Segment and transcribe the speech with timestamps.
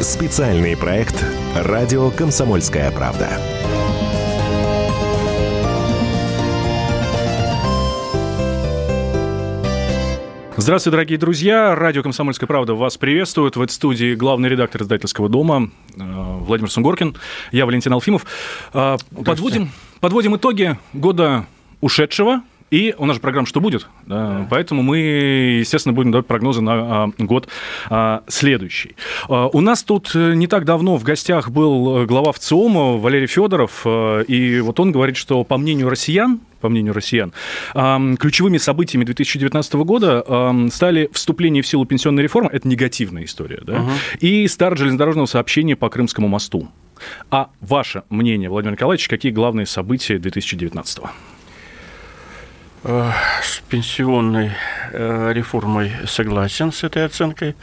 [0.00, 1.22] Специальный проект
[1.54, 3.38] «Радио Комсомольская правда».
[10.56, 11.74] Здравствуйте, дорогие друзья.
[11.74, 13.56] Радио «Комсомольская правда» вас приветствует.
[13.56, 17.16] В этой студии главный редактор издательского дома э, Владимир Сунгоркин.
[17.52, 18.24] Я Валентин Алфимов.
[18.72, 19.70] Э, подводим,
[20.00, 21.44] подводим итоги года
[21.82, 22.40] ушедшего.
[22.70, 26.72] И у нас же программа «Что будет?», да, поэтому мы, естественно, будем давать прогнозы на
[27.04, 27.48] а, год
[27.88, 28.94] а, следующий.
[29.28, 33.82] А, у нас тут э, не так давно в гостях был глава ВЦИОМа Валерий Федоров,
[33.84, 37.32] а, и вот он говорит, что по мнению россиян, по мнению россиян,
[37.72, 43.90] ключевыми событиями 2019 года стали вступление в силу пенсионной реформы, это негативная история, да, угу.
[44.20, 46.68] и старт железнодорожного сообщения по Крымскому мосту.
[47.30, 51.12] А ваше мнение, Владимир Николаевич, какие главные события 2019 года?
[52.82, 53.10] Э,
[53.42, 54.52] с пенсионной
[54.92, 57.54] э, реформой согласен с этой оценкой.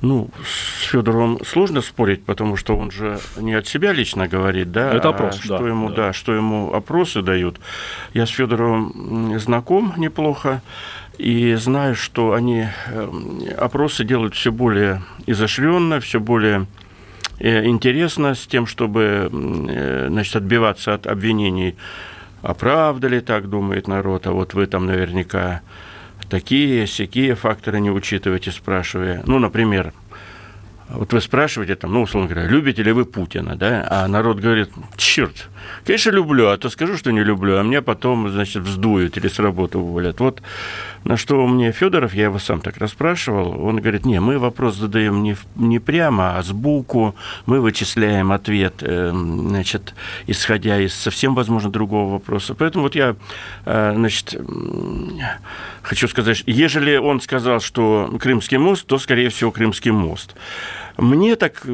[0.00, 4.94] Ну, с Федоровым сложно спорить, потому что он же не от себя лично говорит, да,
[4.94, 5.94] это опрос, а что да, ему, да.
[5.96, 7.58] да, что ему опросы дают.
[8.14, 10.62] Я с Федоровым знаком неплохо
[11.18, 13.10] и знаю, что они э,
[13.58, 16.66] опросы делают все более изощренно, все более
[17.40, 19.28] интересно с тем, чтобы
[20.08, 21.76] значит, отбиваться от обвинений
[22.42, 25.60] а правда ли так думает народ, а вот вы там наверняка
[26.28, 29.22] такие, всякие факторы не учитываете, спрашивая.
[29.26, 29.92] Ну, например,
[30.88, 34.70] вот вы спрашиваете, там, ну, условно говоря, любите ли вы Путина, да, а народ говорит,
[34.96, 35.48] черт,
[35.84, 39.38] конечно, люблю, а то скажу, что не люблю, а мне потом, значит, вздуют или с
[39.38, 40.20] работы уволят.
[40.20, 40.42] Вот
[41.04, 45.22] на что мне Федоров, я его сам так расспрашивал, он говорит, не, мы вопрос задаем
[45.22, 47.14] не, не прямо, а сбоку,
[47.46, 49.94] мы вычисляем ответ, э, значит,
[50.26, 52.54] исходя из совсем, возможно, другого вопроса.
[52.54, 53.16] Поэтому вот я,
[53.64, 54.34] э, значит,
[55.82, 60.34] хочу сказать, ежели он сказал, что Крымский мост, то, скорее всего, Крымский мост.
[60.98, 61.64] Мне так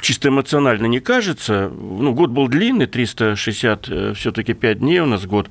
[0.00, 1.70] чисто эмоционально не кажется.
[1.70, 5.50] Ну, год был длинный, 360 э, все-таки 5 дней у нас год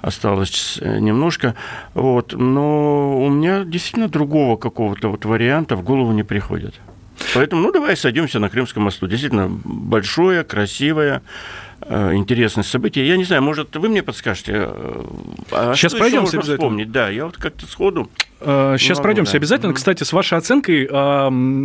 [0.00, 1.54] осталось э, немножко.
[1.92, 2.32] Вот.
[2.32, 6.74] Но у меня действительно другого какого-то вот варианта в голову не приходит.
[7.34, 9.06] Поэтому, ну, давай сойдемся на Крымском мосту.
[9.06, 11.22] Действительно большое, красивое,
[11.80, 13.06] Э, интересное событие.
[13.06, 14.52] Я не знаю, может, вы мне подскажете?
[14.56, 15.04] Э,
[15.52, 16.56] а Сейчас пройдемся обязательно.
[16.56, 16.90] Вспомнить?
[16.92, 19.38] Да, я вот как-то сходу Сейчас пройдемся да.
[19.38, 19.72] обязательно.
[19.74, 20.86] Кстати, с вашей оценкой,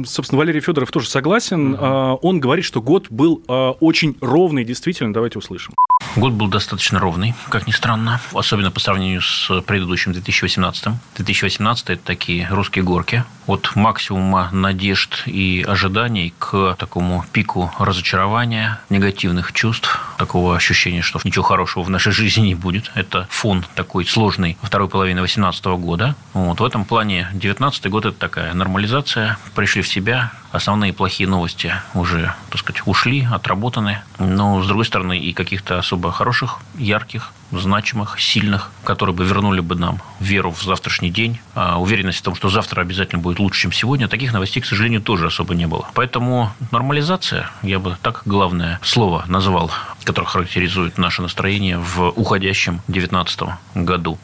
[0.06, 1.74] собственно, Валерий Федоров тоже согласен.
[1.74, 2.20] Угу.
[2.22, 5.14] Он говорит, что год был очень ровный, действительно.
[5.14, 5.74] Давайте услышим.
[6.16, 10.90] Год был достаточно ровный, как ни странно, особенно по сравнению с предыдущим 2018.
[11.16, 13.24] 2018– это такие русские горки.
[13.48, 21.44] От максимума надежд и ожиданий к такому пику разочарования, негативных чувств, такого ощущения, что ничего
[21.44, 22.92] хорошего в нашей жизни не будет.
[22.96, 26.16] Это фон такой сложный второй половины 2018 года.
[26.34, 26.62] Вот.
[26.62, 32.34] В этом плане 2019 год– это такая нормализация, пришли в себя, основные плохие новости уже,
[32.50, 34.02] так сказать, ушли, отработаны.
[34.18, 39.76] Но, с другой стороны, и каких-то особо хороших, ярких, значимых, сильных, которые бы вернули бы
[39.76, 43.72] нам веру в завтрашний день, а уверенность в том, что завтра обязательно будет лучше, чем
[43.72, 45.88] сегодня, таких новостей, к сожалению, тоже особо не было.
[45.94, 49.72] Поэтому нормализация, я бы так главное слово назвал,
[50.04, 53.42] которое характеризует наше настроение в уходящем 2019
[53.76, 54.18] году.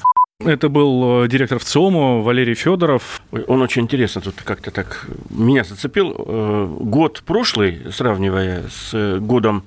[0.45, 3.21] Это был э, директор ВЦИОМа Валерий Федоров.
[3.47, 6.15] Он очень интересно тут как-то так меня зацепил.
[6.17, 9.65] Э, год прошлый, сравнивая с годом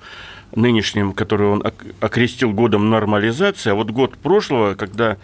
[0.54, 1.64] нынешним, который он
[2.00, 5.16] окрестил годом нормализации, а вот год прошлого, когда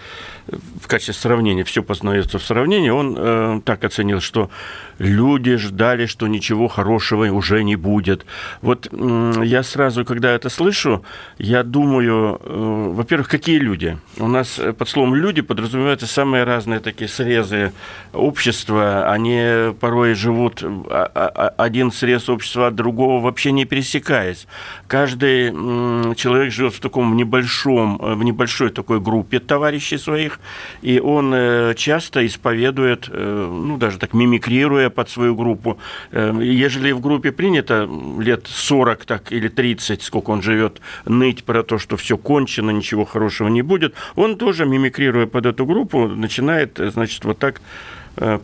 [0.80, 4.50] в качестве сравнения все познается в сравнении, он э, так оценил, что
[4.98, 8.24] люди ждали, что ничего хорошего уже не будет.
[8.62, 11.04] Вот э, я сразу, когда это слышу,
[11.38, 13.98] я думаю, э, во-первых, какие люди?
[14.18, 17.72] У нас под словом «люди» подразумеваются самые разные такие срезы
[18.12, 19.10] общества.
[19.10, 24.46] Они порой живут а, а, а, один срез общества от другого, вообще не пересекаясь.
[24.86, 30.40] Каждый э, человек живет в таком небольшом, в небольшой такой группе товарищей своих,
[30.82, 35.78] и он э, часто исповедует, э, ну, даже так мимикрируя под свою группу.
[36.12, 37.88] Э, ежели в группе принято
[38.18, 43.04] лет 40 так, или 30, сколько он живет, ныть про то, что все кончено, ничего
[43.04, 47.60] хорошего не будет, он тоже, мимикрируя под эту группу, начинает, значит, вот так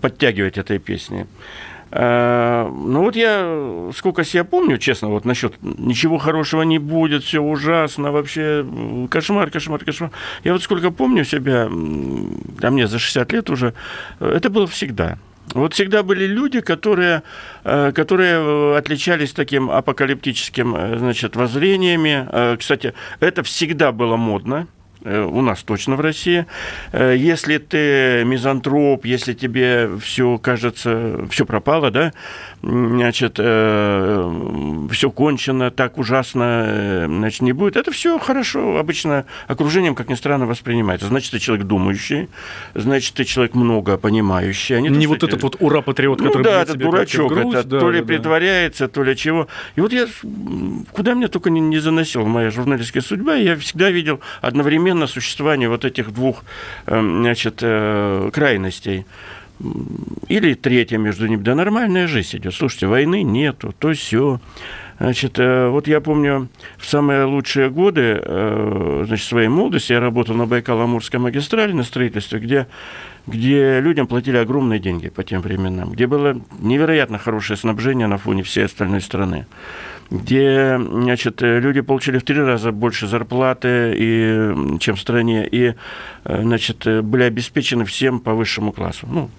[0.00, 1.26] подтягивать этой песни.
[1.90, 7.40] Э, ну вот я, сколько себя помню, честно, вот насчет ничего хорошего не будет, все
[7.40, 8.66] ужасно, вообще
[9.10, 10.10] кошмар, кошмар, кошмар.
[10.42, 13.74] Я вот сколько помню себя, а мне за 60 лет уже,
[14.20, 15.18] это было всегда.
[15.52, 17.22] Вот всегда были люди, которые,
[17.64, 22.56] э, которые отличались таким апокалиптическим, э, значит, воззрениями.
[22.56, 24.66] Кстати, это всегда было модно
[25.04, 26.46] у нас точно в России.
[26.92, 32.12] Если ты мизантроп, если тебе все кажется, все пропало, да,
[32.64, 37.76] значит, все кончено, так ужасно, значит, не будет.
[37.76, 41.06] Это все хорошо, обычно окружением, как ни странно, воспринимается.
[41.06, 42.28] Значит, ты человек думающий,
[42.74, 44.76] значит, ты человек много понимающий.
[44.76, 47.90] А не, вот этот вот ура-патриот, ну, который да, этот дурачок, грудь, это да, то
[47.90, 49.48] ли да, притворяется, то ли чего.
[49.76, 50.06] И вот я,
[50.92, 55.84] куда меня только не, не заносил моя журналистская судьба, я всегда видел одновременно существование вот
[55.84, 56.44] этих двух,
[56.86, 59.06] эм, значит, э, крайностей
[60.28, 61.42] или третья между ними.
[61.42, 62.54] Да нормальная жизнь идет.
[62.54, 64.40] Слушайте, войны нету, то все.
[64.98, 66.48] Значит, э, вот я помню,
[66.78, 72.38] в самые лучшие годы э, значит, своей молодости я работал на Байкало-Амурской магистрали на строительстве,
[72.38, 72.66] где,
[73.26, 78.42] где людям платили огромные деньги по тем временам, где было невероятно хорошее снабжение на фоне
[78.42, 79.46] всей остальной страны
[80.10, 85.74] где значит, люди получили в три раза больше зарплаты, и, чем в стране, и
[86.24, 89.08] э, значит, были обеспечены всем по высшему классу.
[89.10, 89.30] Ну,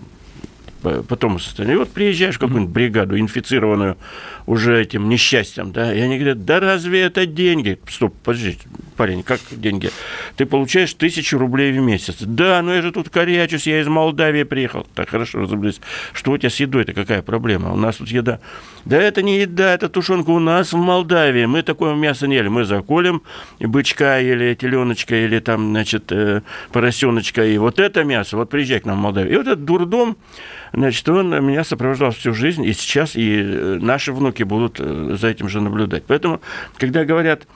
[1.07, 1.77] потом состоянию.
[1.77, 3.97] И вот приезжаешь в какую-нибудь бригаду, инфицированную
[4.45, 7.79] уже этим несчастьем, да, и они говорят, да разве это деньги?
[7.89, 8.57] Стоп, подожди,
[8.95, 9.89] парень, как деньги?
[10.35, 12.17] Ты получаешь тысячу рублей в месяц.
[12.19, 14.85] Да, но я же тут корячусь, я из Молдавии приехал.
[14.93, 15.81] Так, хорошо, разобрались.
[16.13, 17.73] Что у тебя с едой-то, какая проблема?
[17.73, 18.39] У нас тут еда.
[18.85, 21.45] Да это не еда, это тушенка у нас в Молдавии.
[21.45, 22.47] Мы такое мясо не ели.
[22.47, 23.23] Мы заколем
[23.59, 26.41] бычка или теленочка, или там, значит, э,
[26.71, 27.45] поросеночка.
[27.45, 29.33] И вот это мясо, вот приезжай к нам в Молдавию.
[29.33, 30.17] И вот этот дурдом,
[30.75, 35.27] значит, он меня сопровождал всю жизнь, и сейчас и э, наши внуки будут э, за
[35.27, 36.03] этим же наблюдать.
[36.07, 36.41] Поэтому,
[36.77, 37.47] когда говорят,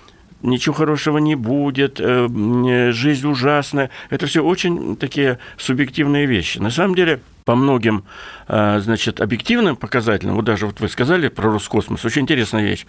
[0.42, 3.90] ничего хорошего не будет, жизнь ужасная.
[4.10, 6.60] Это все очень такие субъективные вещи.
[6.60, 8.06] На самом деле, по многим,
[8.48, 12.86] значит, объективным показателям, вот даже вот вы сказали про Роскосмос, очень интересная вещь.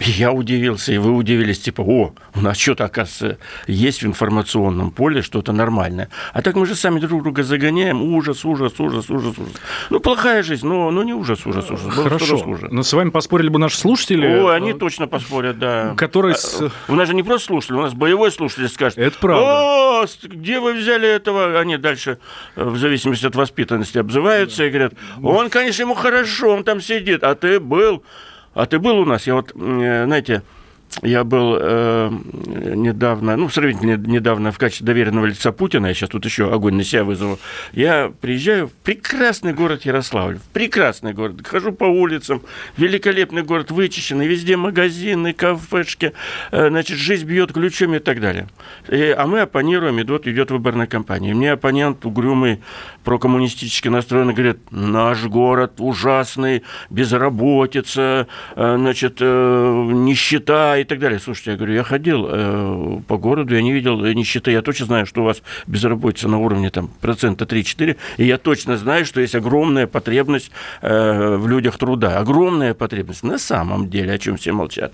[0.00, 5.22] Я удивился, и вы удивились, типа, о, у нас что-то, оказывается, есть в информационном поле
[5.22, 6.08] что-то нормальное.
[6.32, 8.02] А так мы же сами друг друга загоняем.
[8.02, 9.52] Ужас, ужас, ужас, ужас, ужас.
[9.90, 11.92] Ну, плохая жизнь, но, но не ужас, ужас, ужас.
[11.92, 12.38] Хорошо.
[12.38, 12.68] Хуже.
[12.70, 14.26] Но с вами поспорили бы наши слушатели.
[14.26, 15.94] О, они точно поспорят, да.
[15.96, 16.34] Которые...
[16.34, 18.98] А, у нас же не просто слушатели, у нас боевой слушатель скажет.
[18.98, 20.02] Это правда.
[20.02, 21.58] О, где вы взяли этого?
[21.58, 22.18] Они дальше,
[22.56, 24.66] э, в зависимости от воспитанности, обзываются да.
[24.66, 28.02] и говорят, он, конечно, ему хорошо, он там сидит, а ты был
[28.54, 29.26] а ты был у нас?
[29.26, 30.42] Я вот, э, знаете,
[31.02, 32.10] я был э,
[32.74, 36.84] недавно, ну, сравнительно недавно в качестве доверенного лица Путина, я сейчас тут еще огонь на
[36.84, 37.38] себя вызову,
[37.72, 42.42] я приезжаю в прекрасный город Ярославль, в прекрасный город, хожу по улицам,
[42.76, 46.12] великолепный город, вычищенный, везде магазины, кафешки,
[46.52, 48.48] э, значит, жизнь бьет ключом и так далее.
[48.88, 51.30] И, а мы оппонируем, идет, идет выборная кампания.
[51.30, 52.62] И мне оппонент угрюмый,
[53.04, 58.26] прокоммунистически настроенный, говорит, наш город ужасный, безработица,
[58.56, 61.18] э, значит, э, нищета и так далее.
[61.18, 64.50] Слушайте, я говорю, я ходил э, по городу, я не видел нищеты.
[64.50, 67.96] Я точно знаю, что у вас безработица на уровне там, процента 3-4.
[68.16, 70.50] И я точно знаю, что есть огромная потребность
[70.82, 72.18] э, в людях труда.
[72.18, 73.22] Огромная потребность.
[73.22, 74.92] На самом деле, о чем все молчат.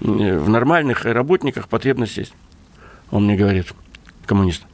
[0.00, 2.34] В нормальных работниках потребность есть.
[3.10, 3.66] Он мне говорит,
[4.26, 4.64] коммунист.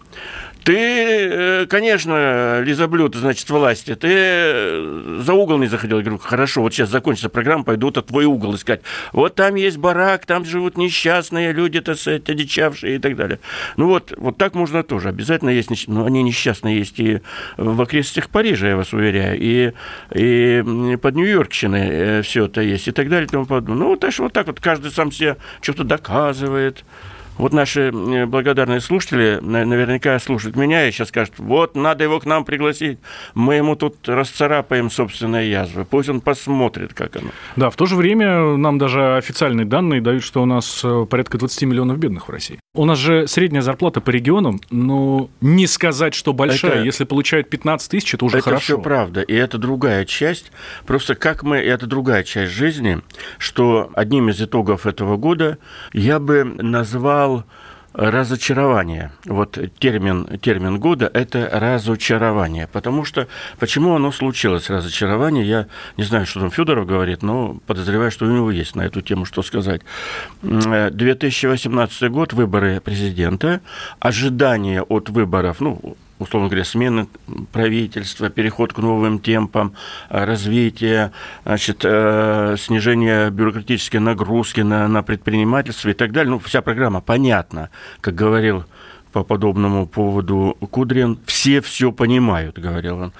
[0.64, 5.98] Ты, э, конечно, лизоблюд, значит, власти, ты э, за угол не заходил.
[5.98, 8.82] Я говорю, хорошо, вот сейчас закончится программа, пойду это твой угол искать.
[9.12, 13.40] Вот там есть барак, там живут несчастные люди, так сказать, одичавшие и так далее.
[13.76, 15.08] Ну вот, вот так можно тоже.
[15.08, 17.20] Обязательно есть, но ну, они несчастные есть и
[17.56, 19.72] в окрестностях Парижа, я вас уверяю, и,
[20.14, 23.76] и под Нью-Йоркщиной э, все это есть и так далее и тому подобное.
[23.76, 26.84] Ну вот так, вот так вот каждый сам себе что-то доказывает.
[27.40, 27.90] Вот наши
[28.26, 32.98] благодарные слушатели наверняка слушают меня и сейчас скажут, вот, надо его к нам пригласить,
[33.34, 37.30] мы ему тут расцарапаем собственные язвы, пусть он посмотрит, как оно.
[37.56, 41.38] Да, в то же время нам даже официальные данные дают, что у нас э, порядка
[41.38, 42.58] 20 миллионов бедных в России.
[42.74, 46.72] У нас же средняя зарплата по регионам, но не сказать, что большая.
[46.72, 48.74] Это, Если получают 15 тысяч, это уже это хорошо.
[48.74, 50.52] Это все правда, и это другая часть.
[50.86, 53.00] Просто как мы, это другая часть жизни,
[53.38, 55.58] что одним из итогов этого года
[55.94, 57.44] я бы назвал сказал
[57.92, 59.10] разочарование.
[59.24, 62.68] Вот термин, термин года– это разочарование.
[62.68, 63.26] Потому что,
[63.58, 68.30] почему оно случилось, разочарование, я не знаю, что там Федоров говорит, но подозреваю, что у
[68.30, 69.82] него есть на эту тему что сказать.
[70.42, 73.60] 2018 год, выборы президента,
[73.98, 77.08] ожидания от выборов, ну, условно говоря, смена
[77.50, 79.74] правительства, переход к новым темпам
[80.08, 81.12] э, развития,
[81.44, 86.30] значит, э, снижение бюрократической нагрузки на, на предпринимательство и так далее.
[86.30, 88.64] Ну, вся программа понятна, как говорил
[89.12, 93.12] по подобному поводу Кудрин, все все понимают, говорил он.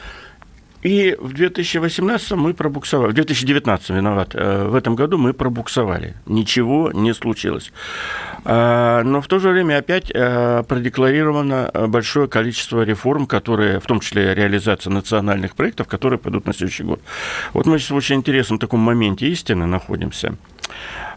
[0.83, 6.14] И в 2018 мы пробуксовали, в 2019, виноват, э, в этом году мы пробуксовали.
[6.26, 7.71] Ничего не случилось.
[8.44, 14.00] А, но в то же время опять э, продекларировано большое количество реформ, которые, в том
[14.00, 17.00] числе реализация национальных проектов, которые пойдут на следующий год.
[17.52, 20.35] Вот мы сейчас в очень интересном таком моменте истины находимся.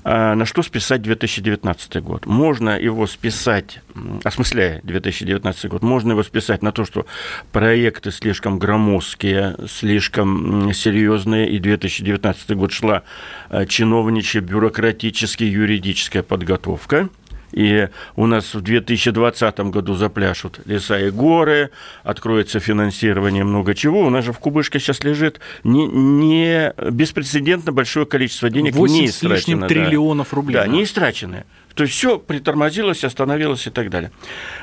[0.04, 2.26] А, на что списать 2019 год?
[2.26, 3.80] Можно его списать,
[4.24, 7.06] осмысляя 2019 год, можно его списать на то, что
[7.52, 13.04] проекты слишком громоздкие, слишком серьезные, и 2019 год шла
[13.50, 17.10] а, чиновничья, бюрократическая, юридическая подготовка–
[17.54, 21.70] и у нас в 2020 году запляшут леса и горы,
[22.04, 24.02] откроется финансирование, много чего.
[24.02, 29.06] У нас же в кубышке сейчас лежит не, не беспрецедентно большое количество денег 8 не
[29.06, 29.36] истрачено.
[29.36, 29.68] с лишним да.
[29.68, 30.56] триллионов рублей.
[30.56, 31.46] Да, да, не истраченные.
[31.76, 34.12] То есть все притормозилось, остановилось и так далее.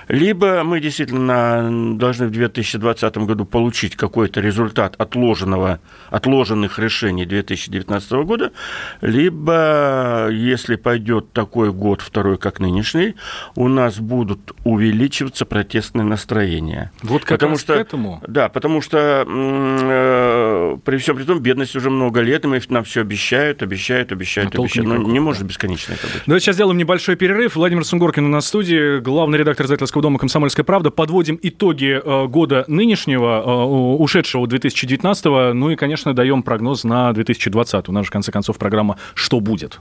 [0.09, 8.53] Либо мы действительно должны в 2020 году получить какой-то результат отложенного, отложенных решений 2019 года,
[9.01, 13.17] либо, если пойдет такой год, второй, как нынешний,
[13.57, 16.93] у нас будут увеличиваться протестные настроения.
[17.03, 18.23] Вот как потому раз что, к этому?
[18.27, 22.85] Да, потому что э, при всем при том бедность уже много лет, и мы нам
[22.85, 24.89] все обещают, обещают, обещают, а обещают.
[24.89, 26.23] Но не может бесконечно это быть.
[26.27, 27.57] Давайте сейчас сделаем небольшой небольшой перерыв.
[27.57, 30.91] Владимир Сунгоркин у нас в студии, главный редактор издательского дома «Комсомольская правда».
[30.91, 37.11] Подводим итоги э, года нынешнего, э, ушедшего 2019 -го, ну и, конечно, даем прогноз на
[37.15, 37.89] 2020.
[37.89, 39.81] У нас же, в конце концов, программа «Что будет?».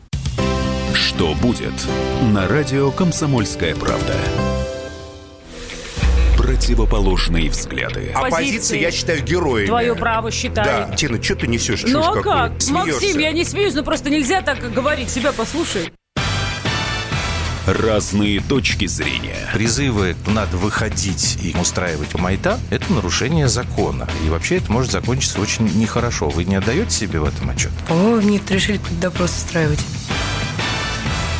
[0.93, 1.73] «Что будет?»
[2.33, 4.15] на радио «Комсомольская правда»
[6.37, 8.11] противоположные взгляды.
[8.15, 9.67] Оппозиция, я считаю, героями.
[9.67, 10.87] Твое право считаю.
[10.87, 11.83] Да, Тина, что ты несешь?
[11.85, 12.61] Ну а как?
[12.61, 12.93] Смеешься?
[12.93, 15.09] Максим, я не смеюсь, но просто нельзя так говорить.
[15.09, 15.91] Себя послушай.
[17.69, 19.47] Разные точки зрения.
[19.53, 24.09] Призывы «надо выходить и устраивать майта»— это нарушение закона.
[24.25, 26.29] И вообще это может закончиться очень нехорошо.
[26.29, 27.69] Вы не отдаете себе в этом отчет?
[27.87, 29.85] По-моему, нет, решили какой-то допрос устраивать.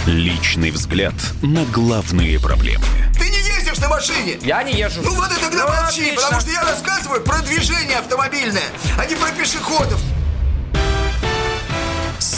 [0.06, 2.86] Личный взгляд на главные проблемы.
[3.18, 4.38] Ты не ездишь на машине?
[4.44, 5.02] Я не езжу.
[5.04, 6.22] Ну вот и тогда ну, молчи, отлично.
[6.22, 8.70] потому что я рассказываю про движение автомобильное,
[9.00, 10.00] а не про пешеходов.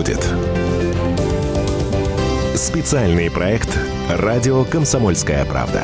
[0.00, 0.26] Будет.
[2.54, 3.78] Специальный проект
[4.08, 5.82] «Радио Комсомольская правда».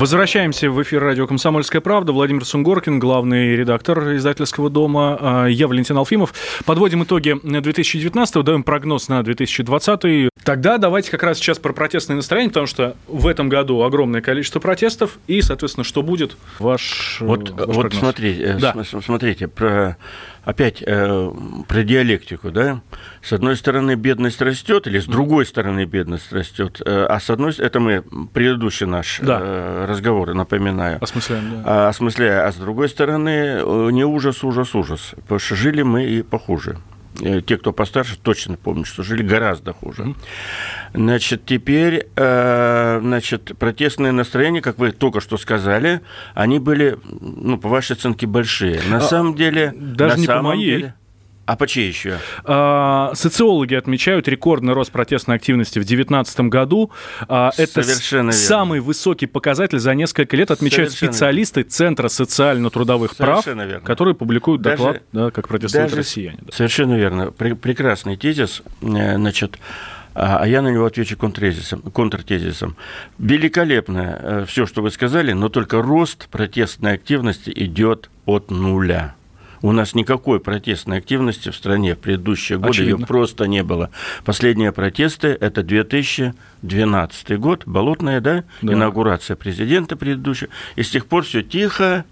[0.00, 2.12] Возвращаемся в эфир радио «Комсомольская правда».
[2.12, 5.18] Владимир Сунгоркин, главный редактор издательского дома.
[5.20, 6.32] А, я Валентин Алфимов.
[6.64, 12.48] Подводим итоги 2019 даем прогноз на 2020 Тогда давайте как раз сейчас про протестные настроения,
[12.48, 16.36] потому что в этом году огромное количество протестов, и, соответственно, что будет?
[16.58, 18.74] Ваш, вот, ваш вот смотрите, да.
[18.84, 19.96] смотрите, про
[20.44, 21.30] опять э,
[21.68, 22.80] про диалектику, да,
[23.22, 27.52] с одной стороны бедность растет, или с другой стороны бедность растет, э, а с одной
[27.58, 29.38] это мы предыдущий наш да.
[29.42, 31.02] э, разговор, напоминаю.
[31.02, 31.62] Осмысляем, да.
[31.64, 36.04] А, осмысляя, а с другой стороны э, не ужас, ужас, ужас, потому что жили мы
[36.04, 36.78] и похуже.
[37.22, 40.14] Э, те, кто постарше, точно помнят, что жили гораздо хуже.
[40.94, 46.00] Значит, теперь, э, значит, протестные настроения, как вы только что сказали,
[46.34, 48.80] они были, ну, по вашей оценке, большие.
[48.88, 49.72] На а, самом деле...
[49.76, 50.76] Даже на не по моей.
[50.76, 50.94] Деле,
[51.50, 52.18] а по чьей еще?
[52.44, 56.92] А, социологи отмечают рекордный рост протестной активности в 2019 году.
[57.26, 58.86] А, это Совершенно самый верно.
[58.86, 61.70] высокий показатель за несколько лет, отмечают Совершенно специалисты верно.
[61.72, 63.80] Центра социально-трудовых прав, верно.
[63.80, 66.38] которые публикуют даже, доклад, да, как протестуют даже, россияне.
[66.40, 66.52] Да.
[66.52, 67.32] Совершенно верно.
[67.32, 68.62] Прекрасный тезис.
[68.82, 69.58] Э, значит,
[70.14, 71.82] а, а я на него отвечу контртезисом.
[71.82, 72.76] контртезисом.
[73.18, 79.16] Великолепно э, все, что вы сказали, но только рост протестной активности идет от нуля.
[79.62, 83.00] У нас никакой протестной активности в стране в предыдущие годы Очевидно.
[83.00, 83.90] ее просто не было.
[84.24, 88.44] Последние протесты– это 2012 год, болотная, да?
[88.62, 90.48] да, инаугурация президента предыдущая.
[90.76, 92.06] И с тех пор все тихо,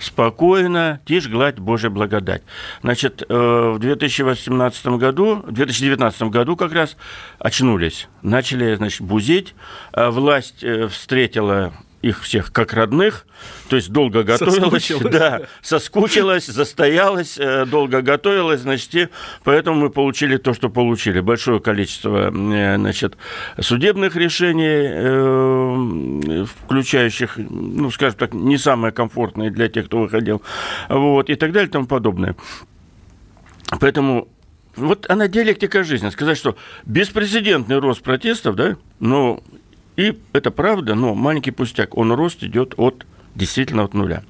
[0.00, 2.42] спокойно, тишь, гладь, Божья благодать.
[2.82, 3.34] Значит, э,
[3.74, 6.96] в 2018 году, в 2019 году как раз
[7.38, 9.54] очнулись, начали, значит, бузить.
[9.94, 11.72] Власть э, встретила
[12.06, 13.26] их всех как родных,
[13.68, 15.12] то есть долго готовилась, Соскучилась.
[15.12, 19.08] да, соскучилась, застоялась, э, долго готовилась, значит, и
[19.44, 21.20] поэтому мы получили то, что получили.
[21.20, 23.16] Большое количество, э, значит,
[23.58, 30.42] судебных решений, э, включающих, ну, скажем так, не самые комфортные для тех, кто выходил,
[30.88, 32.36] вот, и так далее и тому подобное.
[33.80, 34.28] Поэтому
[34.76, 36.10] вот она диалектика жизни.
[36.10, 39.42] Сказать, что беспрецедентный рост протестов, да, но
[39.96, 44.22] и это правда, но маленький пустяк, он рост идет от действительно от нуля.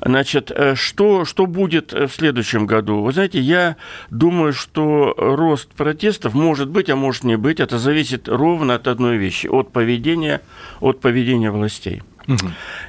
[0.00, 3.02] Значит, э, что, что будет в следующем году?
[3.02, 3.76] Вы знаете, я
[4.10, 7.58] думаю, что рост протестов может быть, а может не быть.
[7.58, 10.40] Это зависит ровно от одной вещи, от поведения,
[10.80, 12.02] от поведения властей.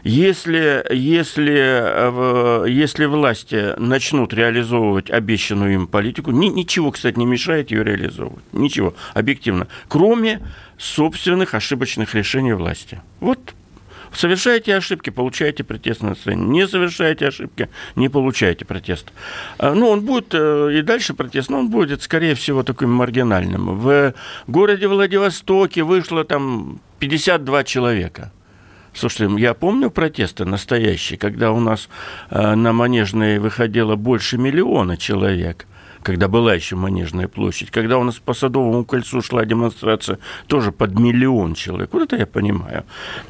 [0.03, 7.71] Если, если, э, если власти начнут реализовывать обещанную им политику, ни, ничего, кстати, не мешает
[7.71, 8.43] ее реализовывать.
[8.51, 9.67] Ничего, объективно.
[9.87, 10.41] Кроме
[10.77, 13.01] собственных ошибочных решений власти.
[13.19, 13.53] Вот
[14.11, 16.47] Совершаете ошибки, получаете протестное настроение.
[16.47, 19.13] Не совершаете ошибки, не получаете протест.
[19.57, 23.77] А, Ну, он будет э, и дальше протест, но он будет, скорее всего, таким маргинальным.
[23.77, 24.13] В
[24.47, 28.31] городе Владивостоке вышло там 52 человека.
[28.99, 31.87] Слушайте, я помню протесты настоящие, когда у нас
[32.29, 35.67] э, на Манежной выходило больше миллиона человек
[36.03, 40.97] когда была еще Манежная площадь, когда у нас по Садовому кольцу шла демонстрация тоже под
[40.97, 41.89] миллион человек.
[41.91, 42.85] Вот это я понимаю.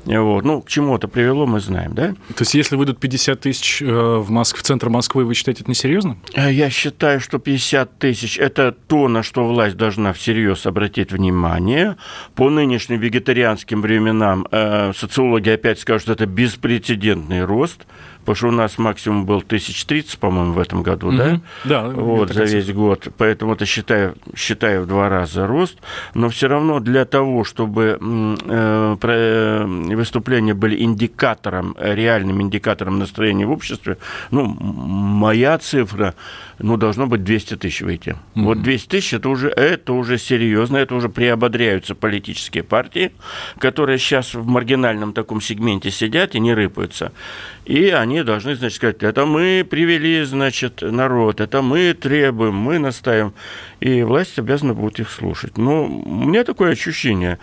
[0.05, 0.43] Вот.
[0.43, 2.09] Ну, к чему это привело, мы знаем, да?
[2.35, 4.57] То есть, если выйдут 50 тысяч э, в, Моск...
[4.57, 6.17] в центр Москвы, вы считаете это несерьезно?
[6.33, 11.97] Э, Я считаю, что 50 тысяч– это то, на что власть должна всерьез обратить внимание.
[12.35, 17.85] По нынешним вегетарианским временам э, социологи опять скажут, что это беспрецедентный рост–
[18.29, 21.41] потому что у нас максимум был 1030, по-моему, в этом году, да?
[21.65, 21.87] Да.
[21.87, 23.07] Вот, за весь год.
[23.17, 25.79] Поэтому это считаю, считаю в два раза рост.
[26.13, 33.97] Но все равно для того, чтобы э, выступления были индикатором, реальным индикатором настроения в обществе,
[34.29, 36.13] ну, моя цифра,
[36.59, 38.09] ну, должно быть 200 тысяч выйти.
[38.09, 38.43] Mm-hmm.
[38.43, 43.11] Вот 200 тысяч это уже, это уже серьезно, это уже приободряются политические партии,
[43.57, 47.11] которые сейчас в маргинальном таком сегменте сидят и не рыпаются.
[47.65, 53.33] И они должны, значит, сказать, это мы привели, значит, народ, это мы требуем, мы настаиваем.
[53.79, 55.57] И власть обязана будет их слушать.
[55.57, 57.39] Но у меня такое ощущение,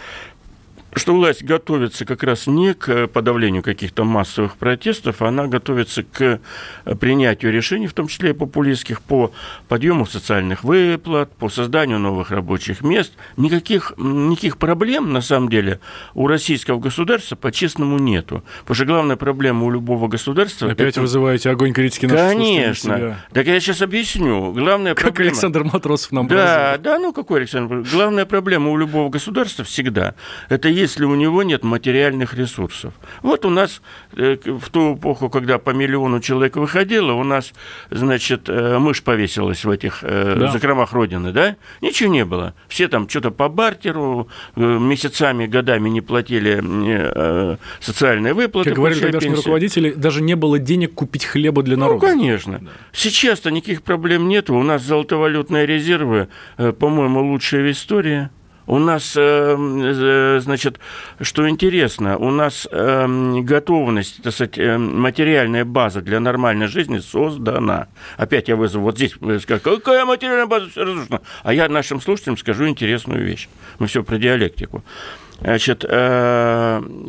[0.99, 6.41] что власть готовится как раз не к подавлению каких-то массовых протестов, она готовится к
[6.99, 9.33] принятию решений, в том числе и популистских, по
[9.69, 13.13] подъему социальных выплат, по созданию новых рабочих мест.
[13.37, 15.81] Никаких, никаких проблем, на самом деле,
[16.15, 18.43] у российского государства по-честному нету.
[18.61, 20.71] Потому что главная проблема у любого государства...
[20.71, 21.01] Опять это...
[21.03, 23.19] вызываете огонь критики наших Конечно.
[23.33, 24.53] Так я сейчас объясню.
[24.53, 25.31] Главная как проблема...
[25.31, 26.83] Александр Матросов нам Да, разумел.
[26.83, 27.85] да, ну какой Александр?
[27.93, 30.15] Главная проблема у любого государства всегда–
[30.49, 32.95] это если у него нет материальных ресурсов.
[33.23, 33.83] Вот у нас
[34.17, 37.53] э, в ту эпоху, когда по миллиону человек выходило, у нас,
[37.91, 40.53] значит, э, мышь повесилась в этих э, да.
[40.53, 41.57] закромах Родины, да?
[41.81, 42.55] Ничего не было.
[42.69, 46.63] Все там что-то по бартеру, месяцами, годами не платили
[47.81, 48.71] социальные выплаты.
[48.71, 49.45] Как говорили тогдашние пенсии.
[49.45, 52.07] руководители, даже не было денег купить хлеба для народа.
[52.07, 52.59] Ну, конечно.
[52.61, 52.71] Да.
[52.93, 54.51] Сейчас-то никаких проблем нет.
[54.51, 58.31] У нас золотовалютные резервы, по-моему, лучшие в истории.
[58.67, 60.81] У нас, значит,
[61.21, 67.87] что интересно, у нас готовность, так сказать, материальная база для нормальной жизни создана.
[68.17, 71.21] Опять я вызову вот здесь, скажу, какая материальная база все разрушена.
[71.45, 73.49] А я нашим слушателям скажу интересную вещь.
[73.79, 74.83] Мы все про диалектику.
[75.41, 75.85] Значит,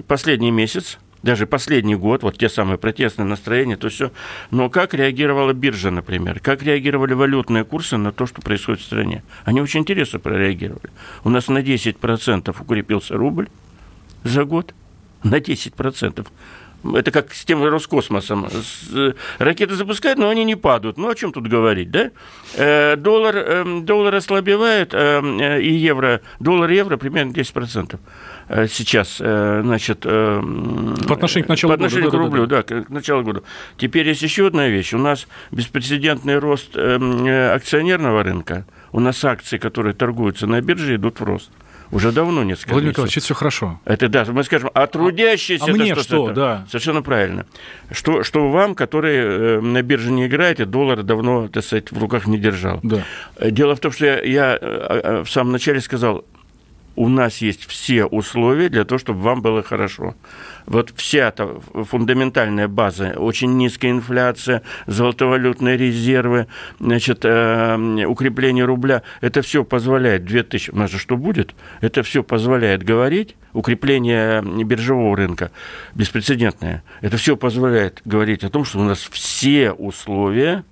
[0.08, 4.12] последний месяц даже последний год, вот те самые протестные настроения, то все.
[4.52, 6.40] Но как реагировала биржа, например?
[6.40, 9.24] Как реагировали валютные курсы на то, что происходит в стране?
[9.46, 10.90] Они очень интересно прореагировали.
[11.24, 13.50] У нас на 10% укрепился рубль
[14.24, 14.74] за год.
[15.24, 16.28] На 10%.
[16.84, 18.48] Это как с тем Роскосмосом.
[19.40, 20.98] Ракеты запускают, но они не падают.
[20.98, 22.12] Ну, о чем тут говорить, да?
[22.96, 28.00] Доллар, доллар ослабевает, и евро, доллар-евро примерно 10%
[28.70, 30.02] сейчас, значит...
[30.02, 33.44] По отношению к началу По отношению года, к рублю, да, да, да, к началу года.
[33.78, 34.94] Теперь есть еще одна вещь.
[34.94, 38.66] У нас беспрецедентный рост акционерного рынка.
[38.94, 41.52] У нас акции, которые торгуются на бирже, идут в рост.
[41.92, 43.80] Уже давно несколько Владимир Николаевич, это все хорошо.
[43.86, 45.66] Это да, мы скажем, а трудящиеся...
[45.66, 46.66] А, а мне что, что да.
[46.70, 47.46] Совершенно правильно.
[47.92, 52.38] Что, что вам, которые на бирже не играете, доллар давно, так сказать, в руках не
[52.38, 52.80] держал.
[52.84, 53.04] Да.
[53.40, 56.26] Дело в том, что я, я в самом начале сказал,
[56.98, 60.16] у нас есть все условия для того, чтобы вам было хорошо.
[60.66, 66.48] Вот вся эта фундаментальная база, очень низкая инфляция, золотовалютные резервы,
[66.80, 71.54] значит, э, укрепление рубля, это все позволяет, 2000, у нас же что будет?
[71.82, 75.52] Это все позволяет говорить, укрепление биржевого рынка
[75.94, 80.64] беспрецедентное, это все позволяет говорить о том, что у нас все условия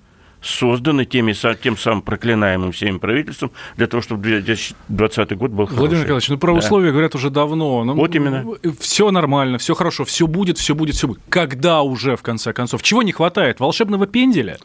[0.46, 5.80] созданы теми, тем самым проклинаемым всеми правительством для того, чтобы 2020 год был хороший.
[5.80, 6.60] Владимир Николаевич, ну про да.
[6.60, 7.84] условия говорят уже давно.
[7.84, 8.46] Ну, вот именно.
[8.80, 11.20] Все нормально, все хорошо, все будет, все будет, все будет.
[11.30, 12.84] Когда уже, в конце концов?
[12.84, 13.60] Чего не хватает?
[13.60, 14.58] Волшебного пенделя?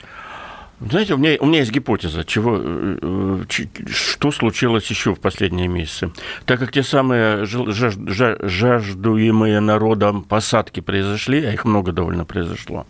[0.80, 3.42] Знаете, у меня, у меня есть гипотеза, чего, э,
[3.86, 6.10] что случилось еще в последние месяцы.
[6.46, 7.96] Так как те самые жаж,
[8.40, 12.86] жаждуемые народом посадки произошли, а их много довольно произошло,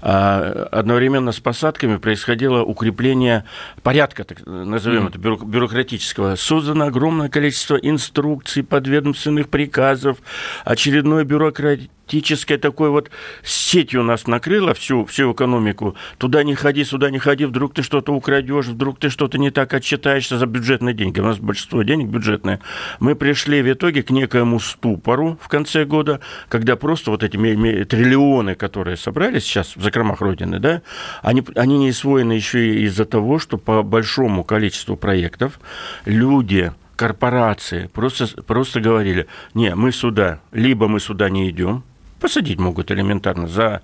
[0.00, 3.44] а одновременно с посадками происходило укрепление
[3.82, 5.08] порядка, так назовем mm.
[5.10, 6.36] это, бюрократического.
[6.36, 10.16] Создано огромное количество инструкций, подведомственных приказов,
[10.64, 13.10] очередной бюрократ политической такой вот
[13.42, 15.96] сетью нас накрыло всю, всю экономику.
[16.18, 19.72] Туда не ходи, сюда не ходи, вдруг ты что-то украдешь, вдруг ты что-то не так
[19.74, 21.20] отчитаешься за бюджетные деньги.
[21.20, 22.60] У нас большинство денег бюджетные.
[23.00, 28.54] Мы пришли в итоге к некоему ступору в конце года, когда просто вот эти триллионы,
[28.54, 30.82] которые собрались сейчас в закромах Родины, да,
[31.22, 35.58] они, они не освоены еще и из-за того, что по большому количеству проектов
[36.04, 41.82] люди корпорации просто, просто говорили, не, мы сюда, либо мы сюда не идем,
[42.24, 43.82] посадить могут элементарно за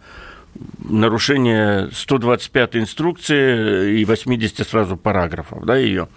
[0.90, 6.08] нарушение 125 инструкции и 80 сразу параграфов, да, ее.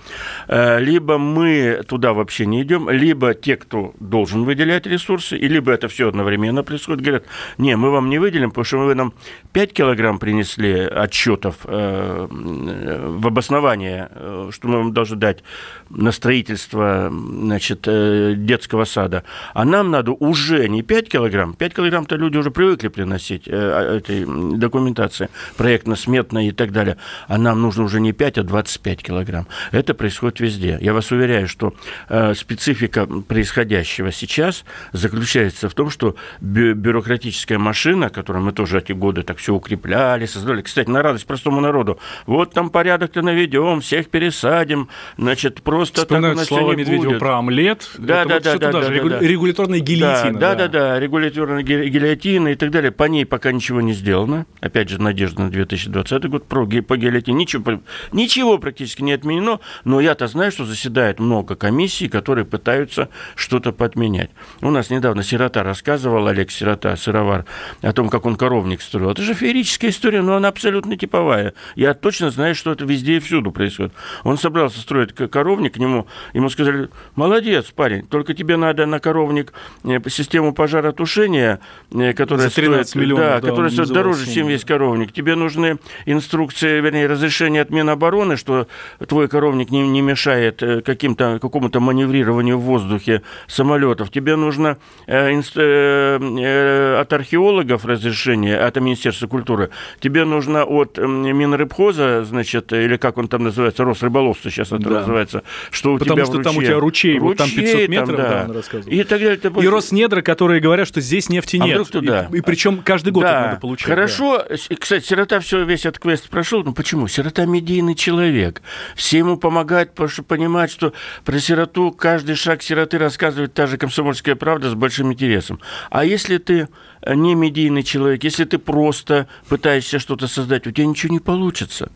[0.48, 5.72] Э, либо мы туда вообще не идем, либо те, кто должен выделять ресурсы, и либо
[5.72, 7.26] это все одновременно происходит, говорят,
[7.58, 9.14] не, мы вам не выделим, потому что вы нам
[9.54, 15.44] 5 килограмм принесли отчетов э, в обоснование, э, что мы вам должны дать
[15.90, 22.38] на строительство значит, детского сада, а нам надо уже не 5 килограмм, 5 килограмм-то люди
[22.38, 28.40] уже привыкли приносить этой документация проектно-сметная и так далее, а нам нужно уже не 5,
[28.40, 29.48] а 25 килограмм.
[29.72, 30.78] Это происходит везде.
[30.82, 31.74] Я вас уверяю, что
[32.10, 38.92] э, специфика происходящего сейчас заключается в том, что бю бюрократическая машина, которую мы тоже эти
[38.92, 44.10] годы так все укрепляли, создали, кстати, на радость простому народу, вот там порядок-то наведем, всех
[44.10, 47.20] пересадим, значит, просто Вспоминают так слова Медведева будет.
[47.20, 47.90] про омлет.
[47.98, 49.10] Да, да, да, да, да, регу...
[49.10, 50.40] да, регуляторная гильотина.
[50.40, 52.92] Да, да, да, да, регуляторная гильотина и так далее.
[52.92, 54.46] По ней пока ничего не сделано сделано.
[54.62, 56.46] Опять же, надежда на 2020 год.
[56.46, 62.08] Про, по геолитии ничего, ничего практически не отменено, но я-то знаю, что заседает много комиссий,
[62.08, 64.30] которые пытаются что-то подменять.
[64.62, 67.46] У нас недавно Сирота рассказывал, Олег Сирота, сыровар,
[67.82, 69.10] о том, как он коровник строил.
[69.10, 71.54] Это же феерическая история, но она абсолютно типовая.
[71.76, 73.94] Я точно знаю, что это везде и всюду происходит.
[74.24, 79.54] Он собрался строить коровник, к нему, ему сказали, молодец, парень, только тебе надо на коровник
[79.84, 81.60] э, систему пожаротушения,
[81.92, 85.12] э, которая За 13 стоит, миллионов, да, да, которая стоит дороже, чем весь коровник.
[85.12, 88.68] Тебе нужны инструкции, вернее, разрешение от Минобороны, что
[89.08, 94.12] твой коровник не, не мешает э, каким-то, какому-то маневрированию в воздухе самолетов.
[94.12, 99.70] Тебе нужно э, инст, э, э, от археологов разрешение, от Министерства культуры.
[100.00, 105.00] Тебе нужно от Минрыбхоза, значит, или как он там называется, Росрыболовство сейчас это да.
[105.00, 107.90] называется, что у Потому тебя что ручье, там у тебя ручей, ручей вот там 500
[107.90, 108.46] метров, там, да.
[108.46, 108.92] да, рассказывал.
[108.92, 109.40] И так далее.
[109.62, 111.74] И Роснедра, которые говорят, что здесь нефти а нет.
[111.74, 112.30] Вдруг туда?
[112.32, 113.48] И, и причем каждый год да.
[113.48, 113.88] надо получать.
[113.96, 114.46] Хорошо.
[114.50, 114.76] Да.
[114.80, 116.64] Кстати, Сирота все, весь этот квест прошел.
[116.64, 117.08] Ну почему?
[117.08, 118.62] Сирота медийный человек.
[118.96, 120.94] Все ему помогают, потому что понимают, что
[121.26, 125.60] про сироту каждый шаг сироты рассказывает та же комсомольская правда с большим интересом.
[125.90, 126.68] А если ты
[127.08, 131.92] не медийный человек, если ты просто пытаешься что-то создать, у тебя ничего не получится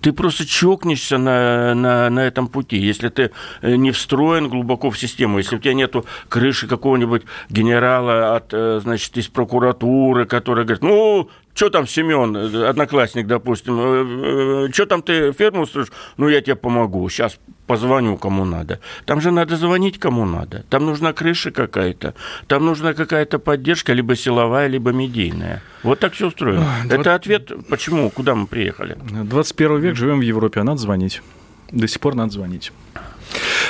[0.00, 2.76] ты просто чокнешься на, на, на этом пути.
[2.76, 3.30] Если ты
[3.62, 8.80] э, не встроен глубоко в систему, если у тебя нету крыши какого-нибудь генерала от, э,
[8.82, 15.32] значит, из прокуратуры, который говорит, ну, что там, Семен, одноклассник, допустим, э, что там ты
[15.32, 15.92] ферму строишь?
[16.16, 17.38] Ну, я тебе помогу, сейчас
[17.70, 18.80] позвоню кому надо.
[19.04, 20.64] Там же надо звонить кому надо.
[20.68, 22.14] Там нужна крыша какая-то,
[22.48, 25.62] там нужна какая-то поддержка, либо силовая, либо медийная.
[25.84, 26.66] Вот так все устроено.
[26.84, 27.00] 20...
[27.00, 28.96] Это ответ, почему, куда мы приехали.
[29.24, 31.22] 21 век, живем в Европе, а надо звонить.
[31.70, 32.72] До сих пор надо звонить.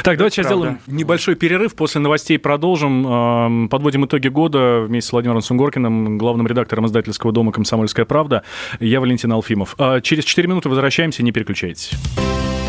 [0.03, 1.75] Так, давайте сейчас сделаем небольшой перерыв.
[1.75, 3.69] После новостей продолжим.
[3.69, 8.43] Подводим итоги года вместе с Владимиром Сунгоркиным, главным редактором издательского дома «Комсомольская правда».
[8.81, 9.75] Я Валентин Алфимов.
[9.77, 11.91] А через 4 минуты возвращаемся, не переключайтесь.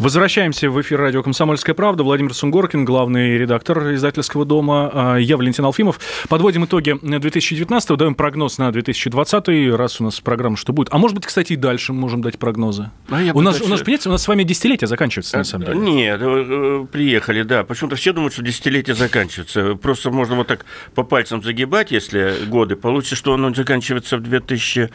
[0.00, 2.02] Возвращаемся в эфир радио «Комсомольская правда».
[2.02, 4.90] Владимир Сунгоркин, главный редактор издательского дома.
[4.94, 6.00] А, я Валентин Алфимов.
[6.30, 10.88] Подводим итоги 2019-го, даем прогноз на 2020 раз у нас программа «Что будет?».
[10.90, 12.90] А может быть, кстати, и дальше можем дать прогнозы.
[13.10, 15.78] А у, нас, у нас, понимаете, у нас с вами десятилетие заканчивается, на самом деле.
[15.78, 17.64] Нет, э, приехали, да.
[17.64, 19.74] Почему-то все думают, что десятилетие заканчивается.
[19.74, 22.74] Просто можно вот так по пальцам загибать, если годы.
[22.74, 24.88] Получится, что оно заканчивается в 2000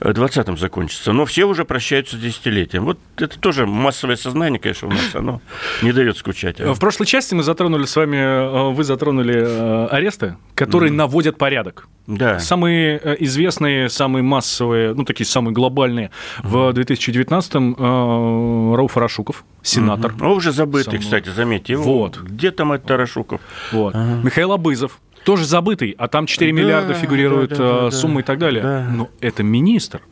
[0.00, 1.12] 20-м закончится.
[1.12, 2.84] Но все уже прощаются с десятилетием.
[2.84, 5.14] Вот это тоже массовое сознание, конечно, у нас.
[5.14, 5.42] Оно
[5.82, 6.60] не дает скучать.
[6.60, 6.72] А?
[6.72, 10.96] В прошлой части мы затронули с вами, э, вы затронули э, аресты, которые mm.
[10.96, 11.88] наводят порядок.
[12.06, 12.38] Да.
[12.38, 16.10] Самые э, известные, самые массовые, ну, такие самые глобальные
[16.42, 20.12] в 2019-м Рауф Арашуков, сенатор.
[20.12, 20.34] Mm-hmm.
[20.34, 21.00] уже забытый, Сам...
[21.00, 21.76] кстати, заметьте.
[21.76, 22.18] Вот.
[22.18, 23.40] Где там этот Арашуков?
[23.70, 23.94] Вот.
[23.94, 24.20] Ага.
[24.24, 28.22] Михаил Абызов, тоже забытый, а там 4 да, миллиарда фигурирует да, да, да, сумма и
[28.22, 28.62] так далее.
[28.62, 28.86] Да.
[28.90, 30.02] Но это министр.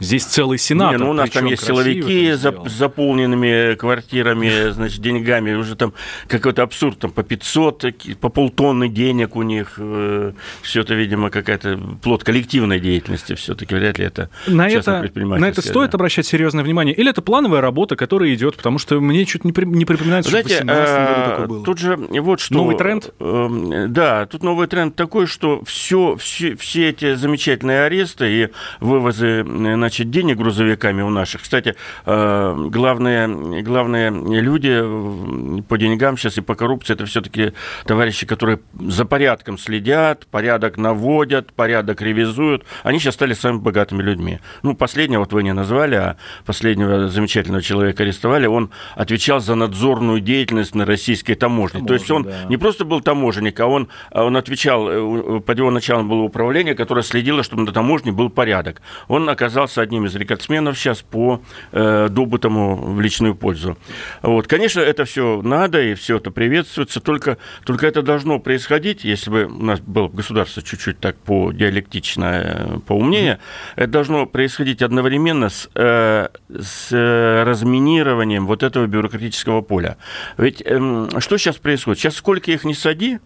[0.00, 0.98] Здесь целый сенат.
[0.98, 5.54] ну, у нас там есть силовики с заполненными квартирами, значит, деньгами.
[5.54, 5.92] Уже там
[6.28, 7.84] какой-то абсурд, там по 500,
[8.20, 9.74] по полтонны денег у них.
[9.78, 13.74] Э, Все это, видимо, какая-то плод коллективной деятельности все-таки.
[13.74, 16.94] Вряд ли это на это, на это стоит обращать серьезное внимание?
[16.94, 18.56] Или это плановая работа, которая идет?
[18.56, 21.46] Потому что мне чуть не, при, не припоминается, Знаете, что в 2018 году а, такое
[21.46, 21.64] было.
[21.64, 22.54] Тут же вот что...
[22.54, 23.14] Новый тренд?
[23.20, 28.48] Эм, да, тут новый тренд такой, что все, все, все эти замечательные аресты и
[28.80, 29.44] вывозы
[29.82, 31.42] значит, денег грузовиками у наших.
[31.42, 31.74] Кстати,
[32.06, 37.52] э, главные, главные люди по деньгам сейчас и по коррупции это все-таки
[37.84, 42.64] товарищи, которые за порядком следят, порядок наводят, порядок ревизуют.
[42.84, 44.38] Они сейчас стали самыми богатыми людьми.
[44.62, 48.46] Ну, последнего вот вы не назвали, а последнего замечательного человека арестовали.
[48.46, 51.80] Он отвечал за надзорную деятельность на российской таможне.
[51.80, 52.48] Таможня, То есть он да.
[52.48, 56.74] не просто был таможенник, а он, а он отвечал, э, под его началом было управление,
[56.74, 58.80] которое следило, чтобы на таможне был порядок.
[59.08, 61.40] Он оказался одним из рекордсменов сейчас по
[61.72, 63.78] э, добытому в личную пользу.
[64.22, 64.46] Вот.
[64.46, 69.44] Конечно, это все надо, и все это приветствуется, только, только это должно происходить, если бы
[69.44, 73.72] у нас было государство чуть-чуть так по диалектично поумнее, mm-hmm.
[73.76, 79.96] это должно происходить одновременно с, э, с э, разминированием вот этого бюрократического поля.
[80.36, 82.00] Ведь э, что сейчас происходит?
[82.00, 83.18] Сейчас сколько их не сади,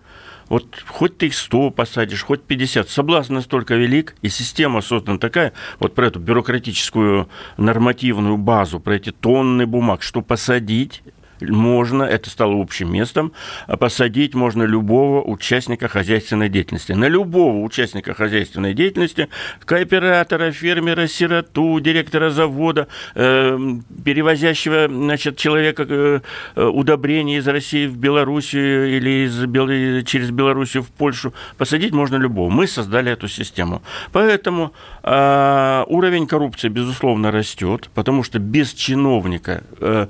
[0.48, 5.52] вот хоть ты их 100 посадишь, хоть 50, соблазн настолько велик, и система создана такая,
[5.78, 11.02] вот про эту бюрократическую нормативную базу, про эти тонны бумаг, что посадить
[11.40, 13.32] можно, это стало общим местом,
[13.66, 16.92] а посадить можно любого участника хозяйственной деятельности.
[16.92, 19.28] На любого участника хозяйственной деятельности,
[19.64, 23.58] кооператора, фермера, сироту, директора завода, э,
[24.04, 26.20] перевозящего значит, человека э,
[26.56, 32.50] удобрения из России в Белоруссию или из, через Белоруссию в Польшу, посадить можно любого.
[32.50, 33.82] Мы создали эту систему.
[34.12, 34.72] Поэтому
[35.02, 40.06] э, уровень коррупции, безусловно, растет, потому что без чиновника э,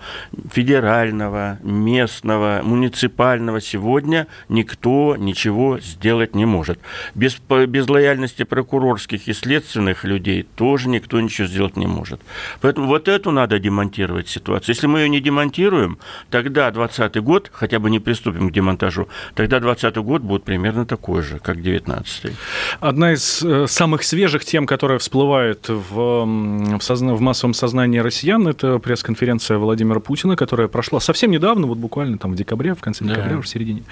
[0.53, 6.79] федерального, федерального, местного, муниципального сегодня никто ничего сделать не может.
[7.15, 12.21] Без, без лояльности прокурорских и следственных людей тоже никто ничего сделать не может.
[12.61, 14.75] Поэтому вот эту надо демонтировать ситуацию.
[14.75, 15.99] Если мы ее не демонтируем,
[16.31, 21.23] тогда 2020 год, хотя бы не приступим к демонтажу, тогда 2020 год будет примерно такой
[21.23, 22.33] же, как 2019.
[22.81, 27.15] Одна из э, самых свежих тем, которая всплывает в, в, созна...
[27.15, 32.33] в массовом сознании россиян, это пресс-конференция Владимира Путина, которая прошла совсем недавно, вот буквально там
[32.33, 33.41] в декабре, в конце декабря, да.
[33.41, 33.83] в середине.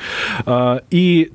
[0.44, 1.30] А, и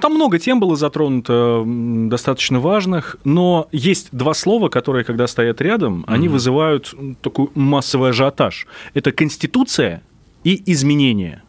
[0.00, 6.00] там много тем было затронуто, достаточно важных, но есть два слова, которые, когда стоят рядом,
[6.00, 6.14] mm-hmm.
[6.14, 8.66] они вызывают такой массовый ажиотаж.
[8.94, 10.02] Это конституция
[10.44, 11.42] и изменения.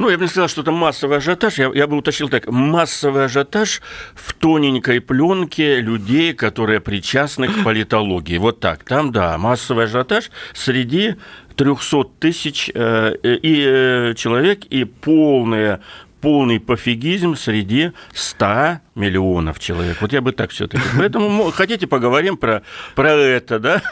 [0.00, 1.58] Ну, я бы не сказал, что это массовый ажиотаж.
[1.58, 2.50] Я, я бы уточнил так.
[2.50, 3.82] Массовый ажиотаж
[4.14, 8.38] в тоненькой пленке людей, которые причастны к политологии.
[8.38, 8.82] Вот так.
[8.84, 11.16] Там, да, массовый ажиотаж среди
[11.56, 15.82] 300 тысяч э, и э, человек и полная
[16.20, 20.00] полный пофигизм среди 100 миллионов человек.
[20.00, 20.82] Вот я бы так все-таки.
[20.96, 22.62] Поэтому хотите поговорим про,
[22.94, 23.82] про это, да?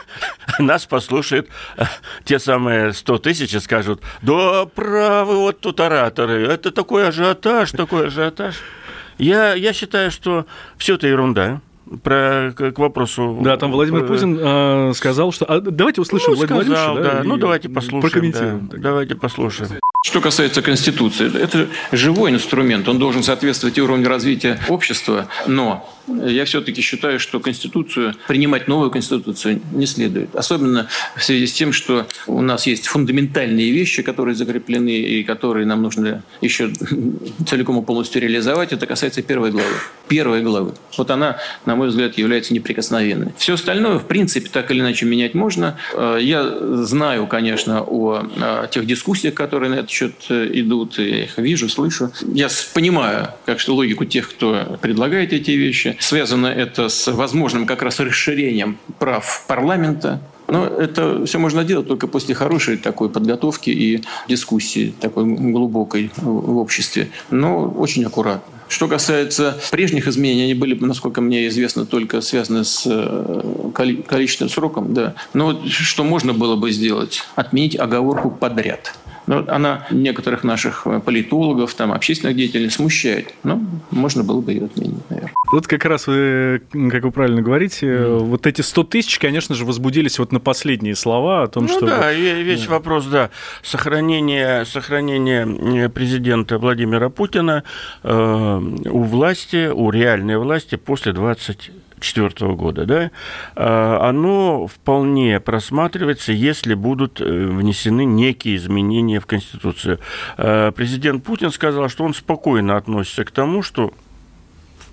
[0.59, 1.83] Нас послушают э,
[2.23, 8.07] те самые 100 тысяч и скажут, да, правы вот тут ораторы, это такой ажиотаж, такой
[8.07, 8.55] ажиотаж.
[9.17, 10.45] Я, я считаю, что
[10.77, 11.61] все это ерунда
[12.03, 13.39] про, к, к вопросу...
[13.41, 15.45] Да, там Владимир Путин э, сказал, что...
[15.45, 17.17] А, давайте услышим ну, Владимира сказал, Владимировича.
[17.17, 18.01] Да, да, ну, давайте послушаем.
[18.01, 18.67] Прокомментируем.
[18.67, 19.79] Да, давайте послушаем.
[20.01, 26.81] Что касается Конституции, это живой инструмент, он должен соответствовать уровню развития общества, но я все-таки
[26.81, 30.35] считаю, что Конституцию, принимать новую Конституцию не следует.
[30.35, 35.65] Особенно в связи с тем, что у нас есть фундаментальные вещи, которые закреплены и которые
[35.65, 36.71] нам нужно еще
[37.47, 38.73] целиком и полностью реализовать.
[38.73, 39.67] Это касается первой главы.
[40.07, 40.73] Первой главы.
[40.97, 43.33] Вот она, на мой взгляд, является неприкосновенной.
[43.37, 45.77] Все остальное, в принципе, так или иначе менять можно.
[45.93, 46.49] Э, я
[46.83, 50.97] знаю, конечно, о тех дискуссиях, которые на этот счет э, идут.
[50.99, 52.11] Я их вижу, слышу.
[52.33, 55.97] Я понимаю, как что логику тех, кто предлагает эти вещи.
[55.99, 62.07] Связано это с возможным как раз расширением прав парламента, но это все можно делать только
[62.07, 68.59] после хорошей такой подготовки и дискуссии такой глубокой в обществе, но очень аккуратно.
[68.69, 74.93] Что касается прежних изменений, они были, насколько мне известно, только связаны с э, количественным сроком.
[74.93, 75.15] Да.
[75.33, 77.23] Но что можно было бы сделать?
[77.35, 78.93] Отменить оговорку подряд.
[79.29, 83.35] Но она некоторых наших э, политологов, там, общественных деятелей смущает.
[83.43, 83.61] Но
[83.91, 85.31] можно было бы ее отменить, наверное.
[85.51, 88.17] Вот как раз вы, как вы правильно говорите, mm.
[88.23, 91.85] вот эти 100 тысяч, конечно же, возбудились вот на последние слова о том, ну, что...
[91.85, 92.71] да, весь да.
[92.71, 93.29] вопрос, да,
[93.61, 97.63] сохранение, сохранение президента Владимира Путина
[98.01, 103.11] э, у власти, у реальной власти после 20 2004 года, да,
[103.55, 109.99] а, оно вполне просматривается, если будут э, внесены некие изменения в Конституцию.
[110.37, 113.93] А, президент Путин сказал, что он спокойно относится к тому, что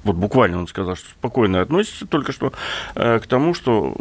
[0.07, 2.53] вот буквально он сказал, что спокойно относится только что
[2.95, 3.95] э, к тому, что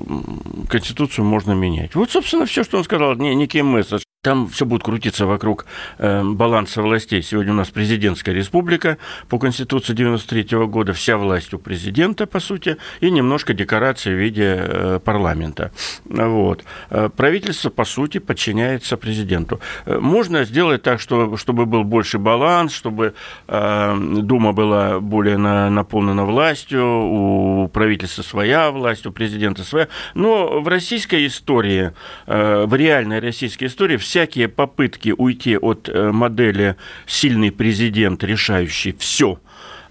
[0.69, 1.95] Конституцию можно менять.
[1.95, 4.03] Вот, собственно, все, что он сказал, не, некий месседж.
[4.25, 5.67] Там все будет крутиться вокруг
[5.99, 7.21] э, баланса властей.
[7.21, 8.97] Сегодня у нас президентская республика
[9.29, 10.93] по Конституции 93 года.
[10.93, 15.71] Вся власть у президента, по сути, и немножко декорации в виде э, парламента.
[16.05, 16.63] Вот.
[16.89, 19.59] Э, правительство, по сути, подчиняется президенту.
[19.85, 23.13] Можно сделать так, что, чтобы был больше баланс, чтобы
[23.47, 29.87] Дума была более на, наполнена властью, у правительства своя власть, у президента своя.
[30.15, 31.91] Но в российской истории,
[32.25, 39.39] в реальной российской истории все всякие попытки уйти от э, модели сильный президент, решающий все,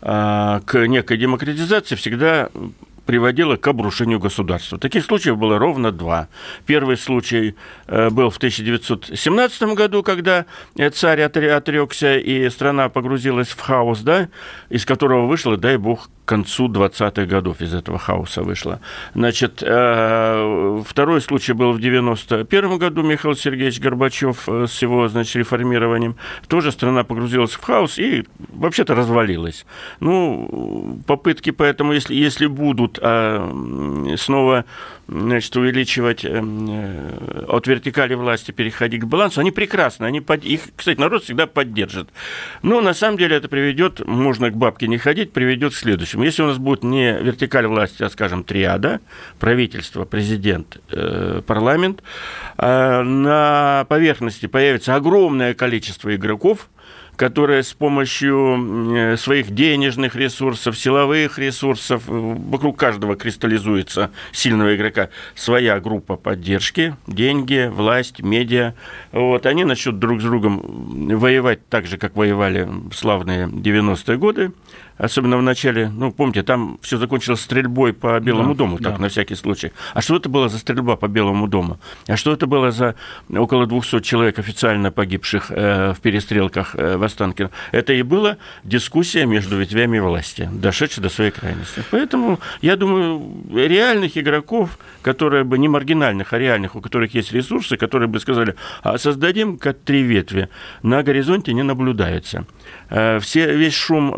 [0.00, 2.48] а, к некой демократизации всегда
[3.04, 4.78] приводило к обрушению государства.
[4.78, 6.28] Таких случаев было ровно два.
[6.64, 7.54] Первый случай
[7.86, 10.46] э, был в 1917 году, когда
[10.78, 14.28] э, царь отрекся, и страна погрузилась в хаос, да,
[14.70, 18.80] из которого вышло, дай бог, концу 20-х годов из этого хаоса вышло.
[19.14, 26.16] Значит, э, второй случай был в 91 году Михаил Сергеевич Горбачев с его, значит, реформированием.
[26.48, 29.66] Тоже страна погрузилась в хаос и вообще-то развалилась.
[30.00, 33.50] Ну, попытки поэтому, если, если будут а
[34.16, 34.64] снова
[35.06, 40.06] значит, увеличивать э, от вертикали власти, переходить к балансу, они прекрасны.
[40.06, 40.44] Они под...
[40.44, 42.08] Их, кстати, народ всегда поддержит.
[42.62, 46.13] Но на самом деле это приведет, можно к бабке не ходить, приведет к следующему.
[46.22, 49.00] Если у нас будет не вертикаль власти, а, скажем, триада,
[49.38, 52.02] правительство, президент, э, парламент,
[52.58, 56.68] э, на поверхности появится огромное количество игроков,
[57.16, 66.16] которые с помощью своих денежных ресурсов, силовых ресурсов, вокруг каждого кристаллизуется сильного игрока своя группа
[66.16, 68.74] поддержки, деньги, власть, медиа.
[69.12, 70.60] Вот, они начнут друг с другом
[71.18, 74.52] воевать так же, как воевали славные 90-е годы
[74.98, 79.02] особенно в начале, ну, помните, там все закончилось стрельбой по Белому да, дому, так, да.
[79.02, 79.72] на всякий случай.
[79.92, 81.78] А что это было за стрельба по Белому дому?
[82.06, 82.94] А что это было за
[83.30, 87.50] около 200 человек официально погибших э, в перестрелках э, в Останкино?
[87.72, 91.82] Это и была дискуссия между ветвями власти, дошедшая до своей крайности.
[91.90, 97.76] Поэтому, я думаю, реальных игроков, которые бы не маргинальных, а реальных, у которых есть ресурсы,
[97.76, 100.48] которые бы сказали, а создадим как три ветви,
[100.82, 102.46] на горизонте не наблюдается.
[102.90, 104.14] Э, все, весь шум,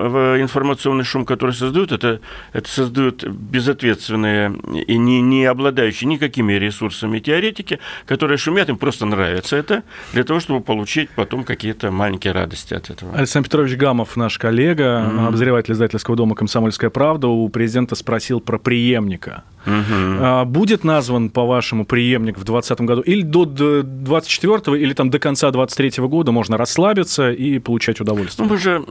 [0.67, 2.21] информационный шум, который создают, это,
[2.53, 4.53] это создают безответственные
[4.87, 10.41] и не, не обладающие никакими ресурсами теоретики, которые шумят, им просто нравится это, для того,
[10.41, 13.15] чтобы получить потом какие-то маленькие радости от этого.
[13.17, 15.29] Александр Петрович Гамов, наш коллега, mm-hmm.
[15.29, 20.47] обозреватель издательского дома «Комсомольская правда», у президента спросил про преемника– Угу.
[20.47, 23.03] Будет назван, по-вашему, преемник в 2020 году?
[23.03, 28.47] Или до 2024 или там до конца 2023 года можно расслабиться и получать удовольствие?
[28.47, 28.85] Ну, мы же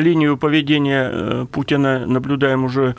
[0.00, 2.96] линию поведения э, Путина наблюдаем уже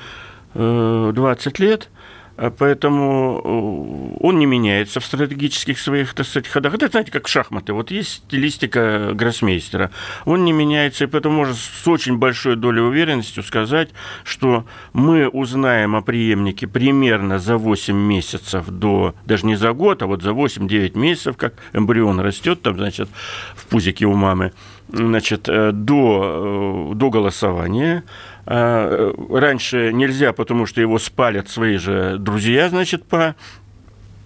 [0.53, 1.89] 20 э, лет–
[2.49, 6.73] поэтому э, он не меняется в стратегических своих, так сказать, ходах.
[6.73, 7.73] Это, знаете, как шахматы.
[7.73, 9.91] Вот есть стилистика гроссмейстера.
[10.25, 13.89] Он не меняется, и поэтому можно с очень большой долей уверенности сказать,
[14.23, 20.07] что мы узнаем о преемнике примерно за 8 месяцев до, даже не за год, а
[20.07, 23.09] вот за 8-9 месяцев, как эмбрион растет там, значит,
[23.55, 24.51] в пузике у мамы,
[24.89, 28.03] значит, э, до, э, до голосования.
[28.45, 33.35] А, раньше нельзя, потому что его спалят свои же друзья, значит, по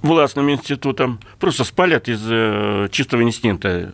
[0.01, 1.19] властным институтам.
[1.39, 3.91] Просто спалят из э, чистого инстинкта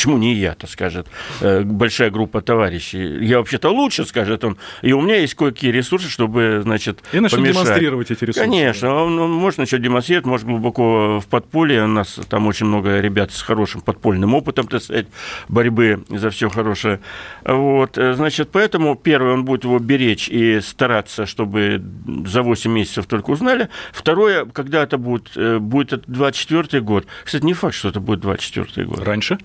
[0.00, 1.06] почему не я-то, скажет
[1.42, 3.22] э, большая группа товарищей.
[3.22, 4.56] Я вообще-то лучше, скажет он.
[4.80, 7.64] И у меня есть кое-какие ресурсы, чтобы, значит, И начнем помешать.
[7.64, 8.40] демонстрировать эти ресурсы.
[8.40, 11.84] Конечно, он, он может начать демонстрировать, может глубоко в подполье.
[11.84, 15.06] У нас там очень много ребят с хорошим подпольным опытом, так сказать,
[15.48, 17.00] борьбы за все хорошее.
[17.44, 21.82] Вот, э, значит, поэтому первый он будет его беречь и стараться, чтобы
[22.24, 23.68] за 8 месяцев только узнали.
[23.92, 27.06] Второе, когда это будет, э, будет это 24 год.
[27.22, 29.00] Кстати, не факт, что это будет 24 год.
[29.00, 29.36] Раньше?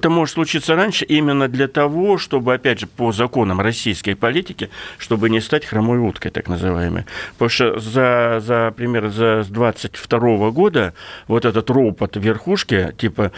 [0.00, 5.28] Это может случиться раньше именно для того, чтобы, опять же, по законам российской политики, чтобы
[5.28, 7.04] не стать хромой уткой, так называемой.
[7.32, 10.94] Потому что за, за примерно за 22 года
[11.28, 13.30] вот этот ропот верхушки, типа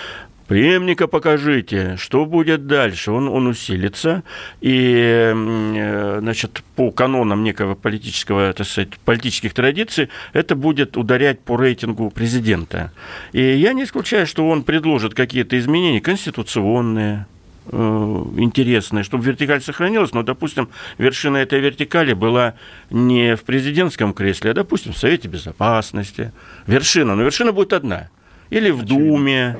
[0.52, 4.22] преемника покажите, что будет дальше, он, он усилится,
[4.60, 11.56] и, э, значит, по канонам некого политического, так сказать, политических традиций, это будет ударять по
[11.56, 12.92] рейтингу президента.
[13.32, 17.24] И я не исключаю, что он предложит какие-то изменения конституционные,
[17.70, 17.76] э,
[18.36, 22.56] интересные, чтобы вертикаль сохранилась, но, допустим, вершина этой вертикали была
[22.90, 26.30] не в президентском кресле, а, допустим, в Совете Безопасности.
[26.66, 28.10] Вершина, но вершина будет одна.
[28.50, 28.98] Или в Очевидно.
[28.98, 29.58] Думе,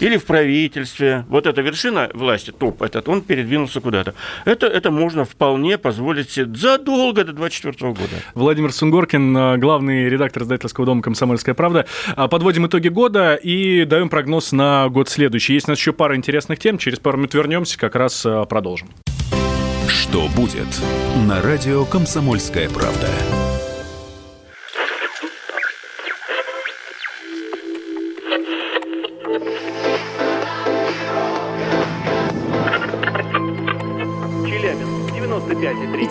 [0.00, 1.24] или в правительстве.
[1.28, 4.14] Вот эта вершина власти, топ этот, он передвинулся куда-то.
[4.44, 8.08] Это, это можно вполне позволить себе задолго до 24 года.
[8.34, 11.86] Владимир Сунгоркин, э, главный редактор издательского дома «Комсомольская правда».
[12.16, 15.54] А, подводим итоги года и даем прогноз на год следующий.
[15.54, 16.78] Есть у нас еще пара интересных тем.
[16.78, 18.88] Через пару минут вернемся, как раз э, продолжим.
[19.88, 20.80] Что будет
[21.26, 23.08] на радио «Комсомольская правда»?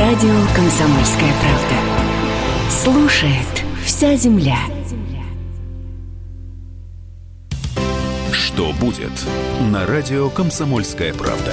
[0.00, 2.70] Радио «Комсомольская правда».
[2.70, 4.56] Слушает вся земля.
[8.32, 9.12] Что будет
[9.70, 11.52] на радио «Комсомольская правда»?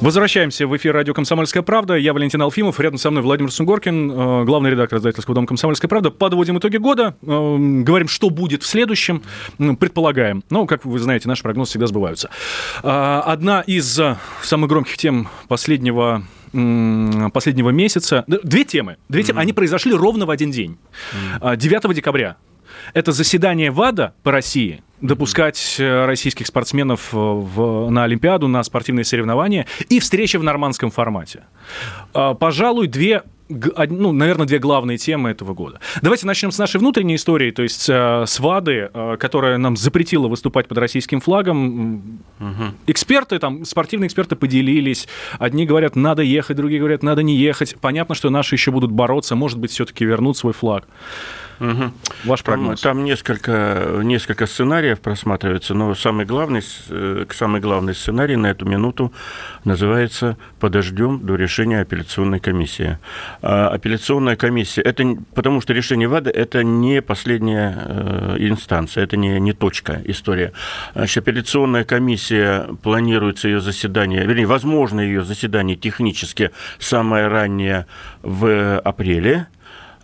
[0.00, 1.96] Возвращаемся в эфир радио «Комсомольская правда».
[1.96, 6.10] Я Валентин Алфимов, рядом со мной Владимир Сунгоркин, э, главный редактор издательского дома «Комсомольская правда».
[6.10, 9.22] Подводим итоги года, э, говорим, что будет в следующем,
[9.58, 10.42] предполагаем.
[10.48, 12.30] Но, как вы знаете, наши прогнозы всегда сбываются.
[12.82, 14.00] Э, одна из
[14.40, 16.22] самых громких тем последнего
[16.52, 18.24] последнего месяца.
[18.26, 18.96] Две темы.
[19.08, 19.38] Две темы.
[19.38, 19.42] Mm-hmm.
[19.42, 20.78] Они произошли ровно в один день.
[21.40, 21.56] Mm-hmm.
[21.56, 22.36] 9 декабря.
[22.94, 29.04] Это заседание ВАДА по России, допускать э, российских спортсменов э, в, на Олимпиаду, на спортивные
[29.04, 31.44] соревнования, и встреча в нормандском формате.
[32.12, 33.22] А, пожалуй, две
[33.90, 35.80] ну, наверное, две главные темы этого года.
[36.00, 40.28] Давайте начнем с нашей внутренней истории, то есть э, с ВАДы, э, которая нам запретила
[40.28, 42.20] выступать под российским флагом.
[42.40, 42.64] Угу.
[42.86, 45.08] Эксперты, там, спортивные эксперты поделились.
[45.38, 47.76] Одни говорят, надо ехать, другие говорят, надо не ехать.
[47.80, 50.86] Понятно, что наши еще будут бороться, может быть, все-таки вернут свой флаг.
[51.60, 51.92] Угу.
[52.24, 52.80] Ваш прогноз?
[52.80, 58.66] Там, там несколько, несколько сценариев просматривается, но самый главный, э, самый главный сценарий на эту
[58.66, 59.12] минуту
[59.64, 62.98] называется «Подождем до решения апелляционной комиссии».
[63.42, 69.40] А апелляционная комиссия, это потому что решение ВАДА– это не последняя э, инстанция, это не,
[69.40, 70.52] не точка история.
[70.94, 77.86] Значит, апелляционная комиссия, планируется ее заседание, вернее, возможно ее заседание технически самое раннее
[78.22, 79.46] в апреле,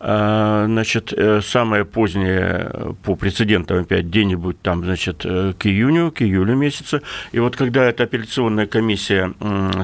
[0.01, 6.23] значит, э, самое позднее э, по прецедентам опять где-нибудь там, значит, э, к июню, к
[6.23, 7.03] июлю месяца.
[7.33, 9.35] И вот когда эта апелляционная комиссия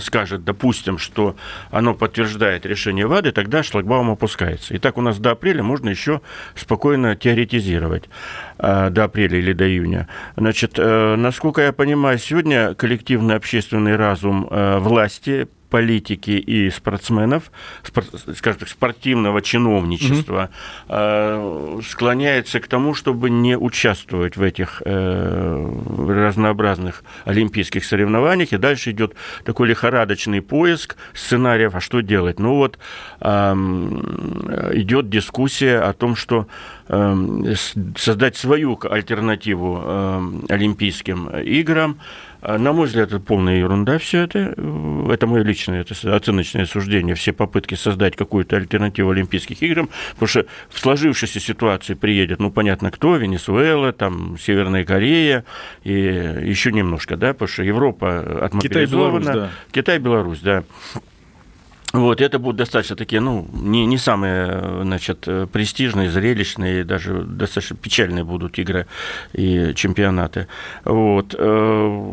[0.01, 1.37] скажет, допустим, что
[1.71, 4.75] оно подтверждает решение ВАДы, тогда шлагбаум опускается.
[4.75, 6.21] И так у нас до апреля можно еще
[6.55, 8.05] спокойно теоретизировать
[8.59, 10.09] до апреля или до июня.
[10.37, 14.49] Значит, насколько я понимаю, сегодня коллективный общественный разум
[14.81, 17.51] власти политики и спортсменов,
[18.37, 20.51] скажем так, спортивного чиновничества
[20.89, 21.83] mm-hmm.
[21.83, 25.73] склоняется к тому, чтобы не участвовать в этих э,
[26.09, 28.53] разнообразных олимпийских соревнованиях.
[28.53, 32.39] И дальше идет такой лихорадочный поиск сценариев, а что делать.
[32.39, 32.79] Ну вот
[33.21, 36.47] идет дискуссия о том, что
[36.87, 41.99] создать свою альтернативу Олимпийским играм,
[42.47, 44.55] на мой взгляд, это полная ерунда все это.
[45.11, 47.15] Это мое личное это оценочное суждение.
[47.15, 52.91] Все попытки создать какую-то альтернативу Олимпийских играм, потому что в сложившейся ситуации приедет, ну, понятно,
[52.91, 55.45] кто, Венесуэла, там, Северная Корея
[55.83, 59.21] и еще немножко, да, потому что Европа отмобилизована.
[59.21, 59.51] Китай-Беларусь, да.
[59.73, 60.65] Китай-Беларусь, да.
[61.95, 68.25] Вот, это будут достаточно такие, ну, не, не самые, значит, престижные, зрелищные, даже достаточно печальные
[68.25, 68.87] будут игры
[69.33, 70.49] и чемпионаты.
[70.85, 71.35] Вот.
[71.39, 72.11] Э,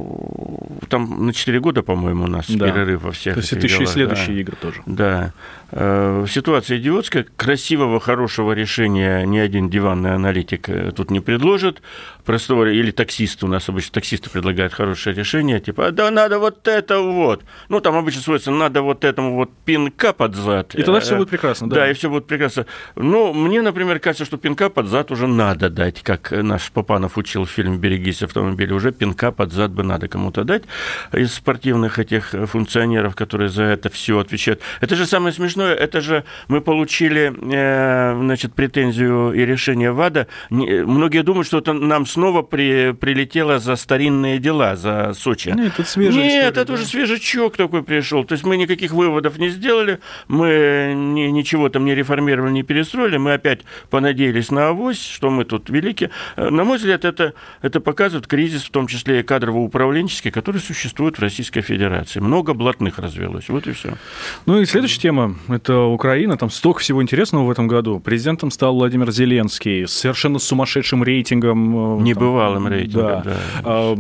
[0.88, 2.69] там на 4 года, по-моему, у нас да.
[2.69, 4.41] перерыв во всех То есть это еще и следующие да.
[4.41, 4.84] игры тоже.
[4.86, 5.34] Да.
[5.71, 7.25] Э, ситуация идиотская.
[7.36, 11.82] Красивого, хорошего решения ни один диванный аналитик э, тут не предложит.
[12.25, 16.99] Простого, или таксист, у нас обычно таксисты предлагают хорошее решение, типа, да надо вот это
[16.99, 17.43] вот.
[17.69, 20.76] Ну, там обычно сводится, надо вот этому вот пинка под зад.
[20.76, 21.76] И тогда все будет прекрасно, да?
[21.76, 22.65] Да, и все будет прекрасно.
[22.95, 27.45] Ну, мне, например, кажется, что пинка под зад уже надо дать, как наш Попанов учил
[27.45, 28.76] в фильме «Берегись автомобиля».
[28.76, 30.63] Уже пинка под зад бы надо кому-то дать
[31.13, 34.61] из спортивных этих функционеров, которые за это все отвечают.
[34.82, 40.28] Это же самое смешное это же мы получили э, значит, претензию и решение ВАДА.
[40.49, 45.49] Многие думают, что это нам снова при, прилетело за старинные дела, за Сочи.
[45.49, 46.74] Нет, это свежий Нет, история, это да.
[46.74, 48.24] уже свежачок такой пришел.
[48.24, 49.61] То есть мы никаких выводов не сделали,
[50.28, 55.45] мы ни, ничего там не реформировали, не перестроили, мы опять понадеялись на авось, что мы
[55.45, 56.09] тут велики.
[56.36, 61.18] Э, на мой взгляд, это, это показывает кризис, в том числе и кадрово-управленческий, который существует
[61.18, 62.20] в Российской Федерации.
[62.20, 63.49] Много блатных развелось.
[63.49, 63.93] Вот и все.
[64.45, 67.99] Ну и следующая тема это Украина, там столько всего интересного в этом году.
[67.99, 71.99] Президентом стал Владимир Зеленский с совершенно сумасшедшим рейтингом.
[71.99, 73.38] Э, Небывалым там, рейтингом, да.
[73.64, 73.95] да.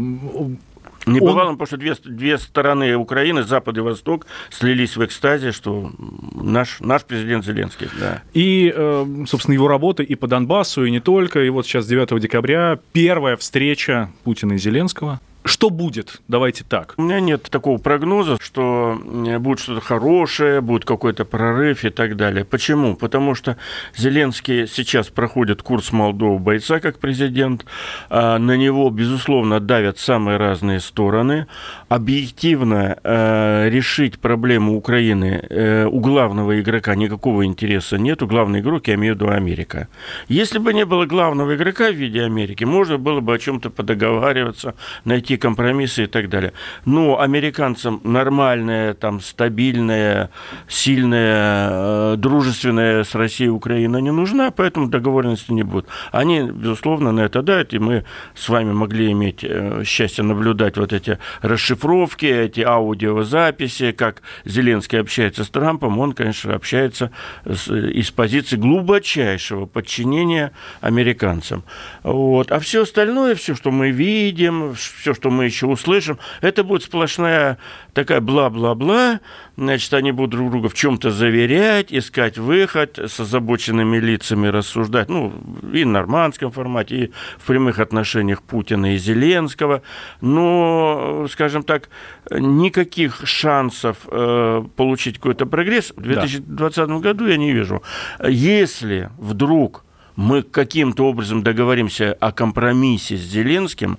[1.05, 1.57] Небывалым, Он...
[1.57, 5.91] потому что две, две стороны Украины, Запад и Восток, слились в экстазе, что
[6.33, 7.89] наш, наш президент Зеленский.
[7.99, 8.21] Да.
[8.33, 11.43] И, э, собственно, его работа и по Донбассу, и не только.
[11.43, 15.19] И вот сейчас 9 декабря первая встреча Путина и Зеленского.
[15.43, 16.21] Что будет?
[16.27, 16.93] Давайте так.
[16.97, 22.15] У меня нет такого прогноза, что э, будет что-то хорошее, будет какой-то прорыв и так
[22.15, 22.45] далее.
[22.45, 22.95] Почему?
[22.95, 23.57] Потому что
[23.95, 27.65] Зеленский сейчас проходит курс молодого бойца как президент.
[28.09, 31.47] А на него, безусловно, давят самые разные стороны.
[31.89, 38.21] Объективно э, решить проблему Украины э, у главного игрока никакого интереса нет.
[38.21, 39.87] У главного игрока, я имею в виду Америка.
[40.27, 44.75] Если бы не было главного игрока в виде Америки, можно было бы о чем-то подоговариваться,
[45.03, 46.53] найти найти компромиссы и так далее.
[46.85, 50.29] Но американцам нормальная, там, стабильная,
[50.67, 55.85] сильная, э, дружественная с Россией Украина не нужна, поэтому договоренности не будет.
[56.11, 58.03] Они, безусловно, на это дают, и мы
[58.35, 65.43] с вами могли иметь э, счастье наблюдать вот эти расшифровки, эти аудиозаписи, как Зеленский общается
[65.43, 67.11] с Трампом, он, конечно, общается
[67.45, 70.51] с, из позиции глубочайшего подчинения
[70.81, 71.63] американцам.
[72.03, 72.51] Вот.
[72.51, 77.57] А все остальное, все, что мы видим, все, что мы еще услышим, это будет сплошная
[77.93, 79.19] такая бла-бла-бла,
[79.57, 85.33] значит, они будут друг друга в чем-то заверять, искать выход, с озабоченными лицами рассуждать, ну,
[85.73, 89.81] и в нормандском формате, и в прямых отношениях Путина и Зеленского,
[90.21, 91.89] но, скажем так,
[92.31, 96.97] никаких шансов э, получить какой-то прогресс в 2020 да.
[96.99, 97.83] году я не вижу.
[98.25, 99.83] Если вдруг
[100.21, 103.97] мы каким-то образом договоримся о компромиссе с Зеленским,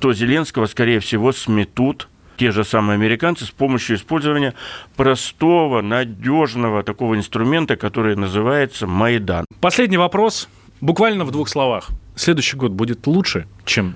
[0.00, 4.54] то Зеленского, скорее всего, сметут те же самые американцы с помощью использования
[4.96, 9.46] простого, надежного такого инструмента, который называется Майдан.
[9.60, 10.48] Последний вопрос,
[10.80, 11.88] буквально в двух словах.
[12.16, 13.94] Следующий год будет лучше, чем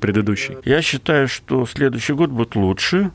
[0.00, 0.58] предыдущий?
[0.66, 3.12] Я считаю, что следующий год будет лучше.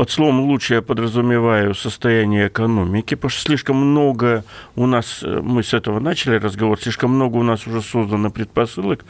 [0.00, 5.62] Под словом «лучше» я подразумеваю состояние экономики, потому что слишком много у нас, э, мы
[5.62, 9.04] с этого начали разговор, слишком много у нас уже создано предпосылок,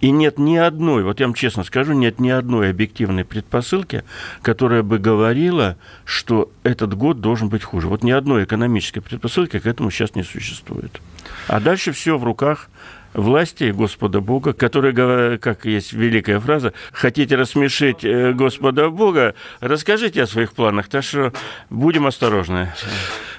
[0.00, 4.04] и нет ни одной, вот я вам честно скажу, нет ни одной объективной предпосылки,
[4.40, 7.88] которая бы говорила, что этот год должен быть хуже.
[7.88, 11.00] Вот ни одной экономической предпосылки к этому сейчас не существует.
[11.48, 12.68] А дальше все в руках
[13.16, 20.26] власти Господа Бога, который, как есть великая фраза, хотите рассмешить э, Господа Бога, расскажите о
[20.26, 21.32] своих планах, так что
[21.70, 22.72] будем осторожны.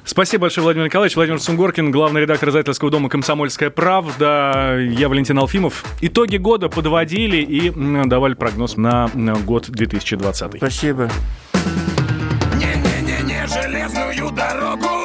[0.03, 1.15] Спасибо большое, Владимир Николаевич.
[1.15, 4.77] Владимир Сунгоркин, главный редактор издательского дома «Комсомольская правда».
[4.79, 5.83] Я Валентин Алфимов.
[6.01, 7.71] Итоги года подводили и
[8.05, 9.09] давали прогноз на
[9.45, 10.57] год 2020.
[10.57, 11.09] Спасибо.
[12.55, 14.96] Не-не-не, железную дорогу,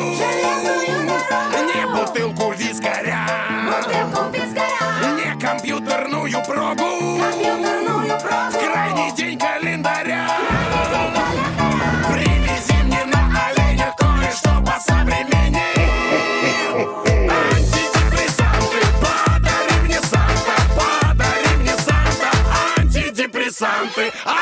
[24.02, 24.41] I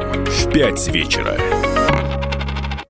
[0.41, 1.50] в 5 вечера.